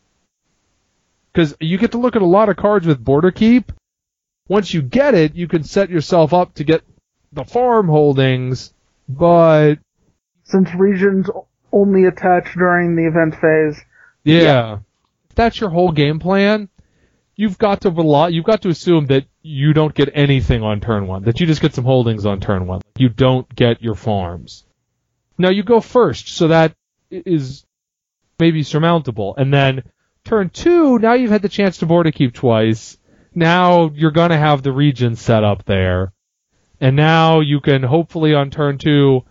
[1.33, 3.73] Because you get to look at a lot of cards with border keep.
[4.49, 6.83] Once you get it, you can set yourself up to get
[7.33, 8.73] the farm holdings,
[9.09, 9.77] but
[10.47, 11.29] Since regions
[11.73, 13.83] only attach during the event phase.
[14.25, 14.79] yeah,
[15.29, 16.69] if that's your whole game plan.
[17.39, 21.07] You've got to rely, you've got to assume that you don't get anything on turn
[21.07, 22.81] one, that you just get some holdings on turn one.
[22.97, 24.65] You don't get your farms.
[25.37, 26.75] Now you go first, so that
[27.11, 27.67] is
[28.39, 29.35] maybe surmountable.
[29.37, 29.83] And then
[30.25, 32.97] turn two, now you've had the chance to Border Keep twice.
[33.35, 36.15] Now you're gonna have the region set up there.
[36.81, 39.25] And now you can hopefully on turn two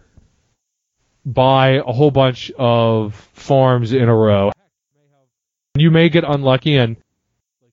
[1.25, 4.51] buy a whole bunch of farms in a row.
[5.75, 6.97] You may get unlucky and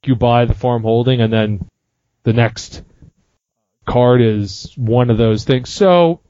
[0.05, 1.69] you buy the farm holding and then
[2.25, 2.83] the next
[3.85, 5.71] card is one of those things.
[5.71, 6.21] So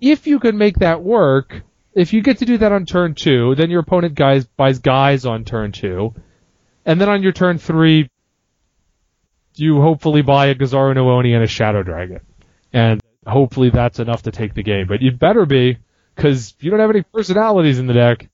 [0.00, 1.62] if you can make that work,
[1.94, 5.26] if you get to do that on turn two, then your opponent guys buys guys
[5.26, 6.14] on turn two,
[6.84, 8.08] and then on your turn three,
[9.54, 12.20] you hopefully buy a Gazaru no Oni and a Shadow Dragon,
[12.72, 14.86] and hopefully that's enough to take the game.
[14.86, 15.78] But you'd better be,
[16.14, 18.28] because you don't have any personalities in the deck.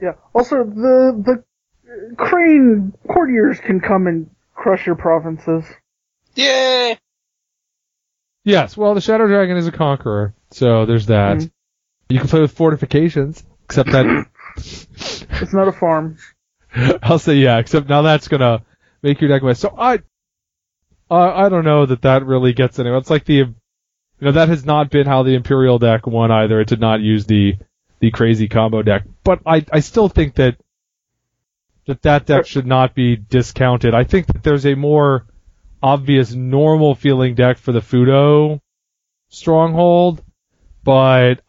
[0.00, 0.12] Yeah.
[0.34, 5.64] Also, the the crane courtiers can come and crush your provinces.
[6.34, 6.98] Yay!
[8.44, 11.38] Yes, well, the Shadow Dragon is a conqueror, so there's that.
[11.38, 11.50] Mhm.
[12.10, 14.26] You can play with fortifications, except that
[14.56, 16.18] It's not a farm.
[17.02, 18.62] I'll say yeah, except now that's gonna
[19.02, 19.58] make your deck less.
[19.58, 20.00] So I,
[21.10, 22.98] I, I don't know that that really gets anywhere.
[22.98, 23.54] It's like the,
[24.24, 26.58] you know, that has not been how the Imperial deck won either.
[26.58, 27.58] It did not use the,
[28.00, 29.02] the crazy combo deck.
[29.22, 30.56] But I, I still think that,
[31.86, 33.92] that that deck should not be discounted.
[33.92, 35.26] I think that there's a more
[35.82, 38.60] obvious normal feeling deck for the Fudo
[39.28, 40.24] stronghold,
[40.82, 41.42] but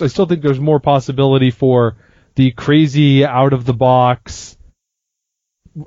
[0.00, 1.96] I still think there's more possibility for
[2.36, 4.56] the crazy out of the box,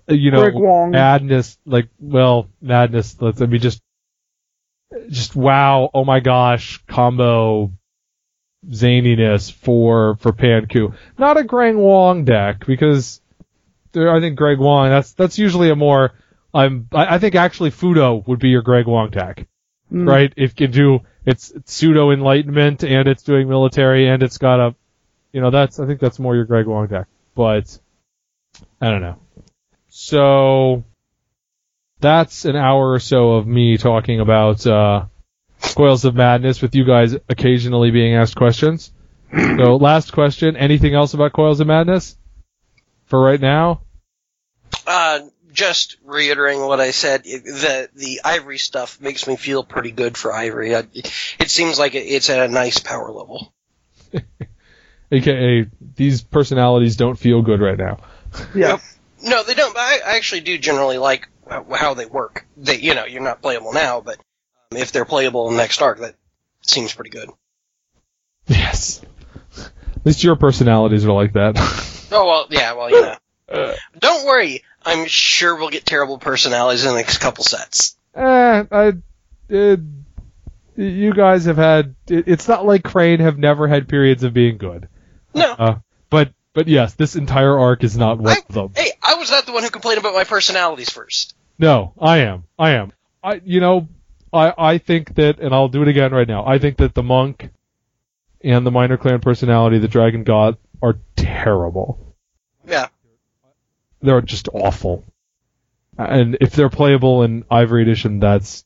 [0.09, 1.57] you know, madness.
[1.65, 3.15] Like, well, madness.
[3.21, 3.81] Let's I mean, just,
[5.09, 7.71] just wow, oh my gosh, combo
[8.67, 10.95] zaniness for for Panku.
[11.17, 13.21] Not a Greg Wong deck because
[13.91, 14.89] there, I think Greg Wong.
[14.89, 16.13] That's that's usually a more.
[16.53, 16.88] I'm.
[16.91, 19.47] I, I think actually Fudo would be your Greg Wong deck
[19.91, 20.07] Mm.
[20.09, 20.33] right?
[20.36, 24.75] It can do it's pseudo enlightenment and it's doing military and it's got a,
[25.31, 27.77] you know, that's I think that's more your Greg Wong deck, but
[28.81, 29.17] I don't know.
[29.88, 30.83] So
[31.99, 35.05] that's an hour or so of me talking about uh,
[35.61, 38.91] Coils of Madness with you guys occasionally being asked questions.
[39.31, 42.15] So last question: anything else about Coils of Madness
[43.05, 43.81] for right now?
[44.87, 45.21] Uh,
[45.51, 50.17] just reiterating what I said, it- the the Ivory stuff makes me feel pretty good
[50.17, 50.75] for Ivory.
[50.75, 53.53] I, it seems like it's at a nice power level.
[55.11, 57.99] AKA these personalities don't feel good right now.
[58.53, 58.97] Yes.
[59.23, 59.73] No, they don't.
[59.73, 62.45] But I, I actually do generally like how they work.
[62.57, 64.17] They, you know, you're not playable now, but
[64.71, 66.15] um, if they're playable in next arc, that
[66.61, 67.29] seems pretty good.
[68.47, 69.01] Yes.
[69.57, 71.55] At least your personalities are like that.
[72.11, 73.01] Oh well, yeah, well, you
[73.51, 73.75] know.
[73.99, 74.63] Don't worry.
[74.85, 77.97] I'm sure we'll get terrible personalities in the next couple sets.
[78.13, 78.93] eh, I,
[79.49, 79.79] it,
[80.75, 81.95] you guys have had.
[82.07, 84.87] It, it's not like Crane have never had periods of being good.
[85.33, 85.51] No.
[85.51, 85.75] Uh,
[86.09, 88.71] but but yes, this entire arc is not one I, of them.
[88.75, 91.35] hey, I was not the one who complained about my personalities first.
[91.59, 92.45] No, I am.
[92.57, 92.93] I am.
[93.21, 93.89] I you know,
[94.33, 96.47] I I think that, and I'll do it again right now.
[96.47, 97.49] I think that the monk
[98.41, 102.15] and the minor clan personality, the dragon god, are terrible.
[102.65, 102.87] Yeah.
[104.01, 105.03] they're just awful.
[105.97, 108.63] And if they're playable in Ivory Edition, that's.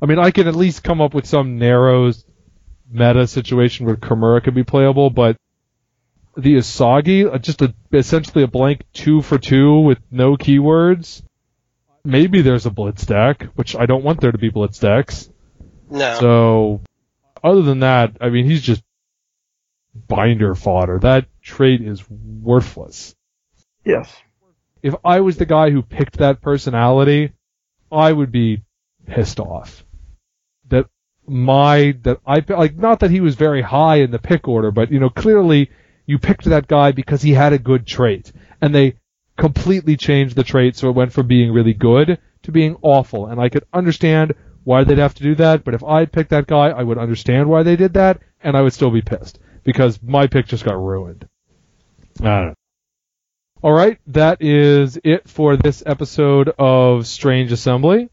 [0.00, 2.12] I mean, I can at least come up with some narrow
[2.90, 5.36] meta situation where Kimura could be playable, but
[6.36, 11.22] the Asagi, uh, just a, essentially a blank two for two with no keywords.
[12.04, 15.30] Maybe there's a blitz deck, which I don't want there to be blitz decks.
[15.90, 16.18] No.
[16.20, 16.80] So,
[17.42, 18.82] other than that, I mean, he's just
[19.94, 20.98] binder fodder.
[20.98, 23.14] That trait is worthless.
[23.84, 24.14] Yes.
[24.82, 27.32] If I was the guy who picked that personality,
[27.90, 28.62] I would be
[29.06, 29.84] pissed off.
[30.68, 30.86] That
[31.26, 34.90] my, that I, like, not that he was very high in the pick order, but,
[34.90, 35.70] you know, clearly
[36.06, 38.32] you picked that guy because he had a good trait.
[38.60, 38.96] And they
[39.36, 43.26] completely changed the trait so it went from being really good to being awful.
[43.26, 44.34] And I could understand
[44.64, 47.48] why they'd have to do that, but if I'd picked that guy, I would understand
[47.48, 49.38] why they did that, and I would still be pissed.
[49.62, 51.28] Because my pick just got ruined.
[52.20, 52.54] I don't know.
[53.62, 58.10] Alright, that is it for this episode of Strange Assembly.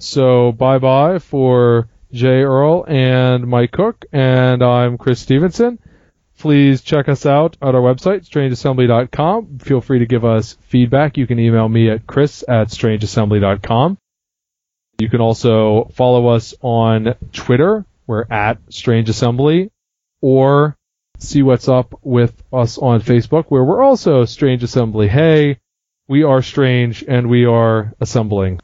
[0.00, 5.78] So bye bye for Jay Earl and Mike Cook, and I'm Chris Stevenson.
[6.38, 9.58] Please check us out at our website, strangeassembly.com.
[9.60, 11.16] Feel free to give us feedback.
[11.16, 13.98] You can email me at chris at strangeassembly.com.
[14.98, 17.84] You can also follow us on Twitter.
[18.06, 19.70] We're at Strange Assembly,
[20.20, 20.76] or
[21.18, 25.08] see what's up with us on Facebook, where we're also Strange Assembly.
[25.08, 25.58] Hey,
[26.06, 28.60] we are strange and we are assembling.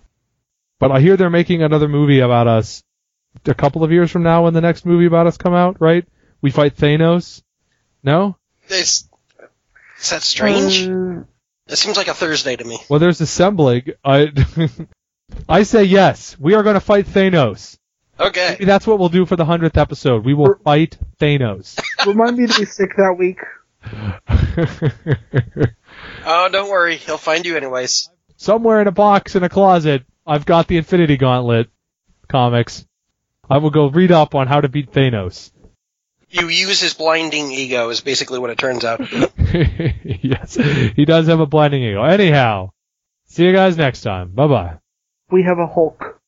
[0.79, 2.83] But I hear they're making another movie about us
[3.47, 6.07] a couple of years from now when the next movie about us come out, right?
[6.43, 7.43] We fight Thanos.
[8.03, 8.37] No?
[8.69, 9.09] Is,
[10.01, 10.89] is that strange?
[10.89, 11.25] Uh,
[11.67, 12.79] it seems like a Thursday to me.
[12.89, 13.91] Well, there's assembling.
[14.05, 14.33] I
[15.49, 16.37] I say yes.
[16.39, 17.79] We are going to fight Thanos.
[18.19, 18.51] Okay.
[18.51, 20.25] Maybe that's what we'll do for the hundredth episode.
[20.25, 21.81] We will fight Thanos.
[22.07, 23.41] remind me to be sick that week.
[26.25, 26.97] Oh, don't worry.
[26.97, 28.11] He'll find you anyways.
[28.37, 31.69] Somewhere in a box in a closet, I've got the Infinity Gauntlet
[32.29, 32.87] comics.
[33.49, 35.51] I will go read up on how to beat Thanos.
[36.31, 39.01] You use his blinding ego is basically what it turns out.
[40.05, 40.55] yes,
[40.95, 42.05] he does have a blinding ego.
[42.05, 42.71] Anyhow,
[43.27, 44.31] see you guys next time.
[44.31, 44.79] Bye bye.
[45.31, 46.20] We have a Hulk.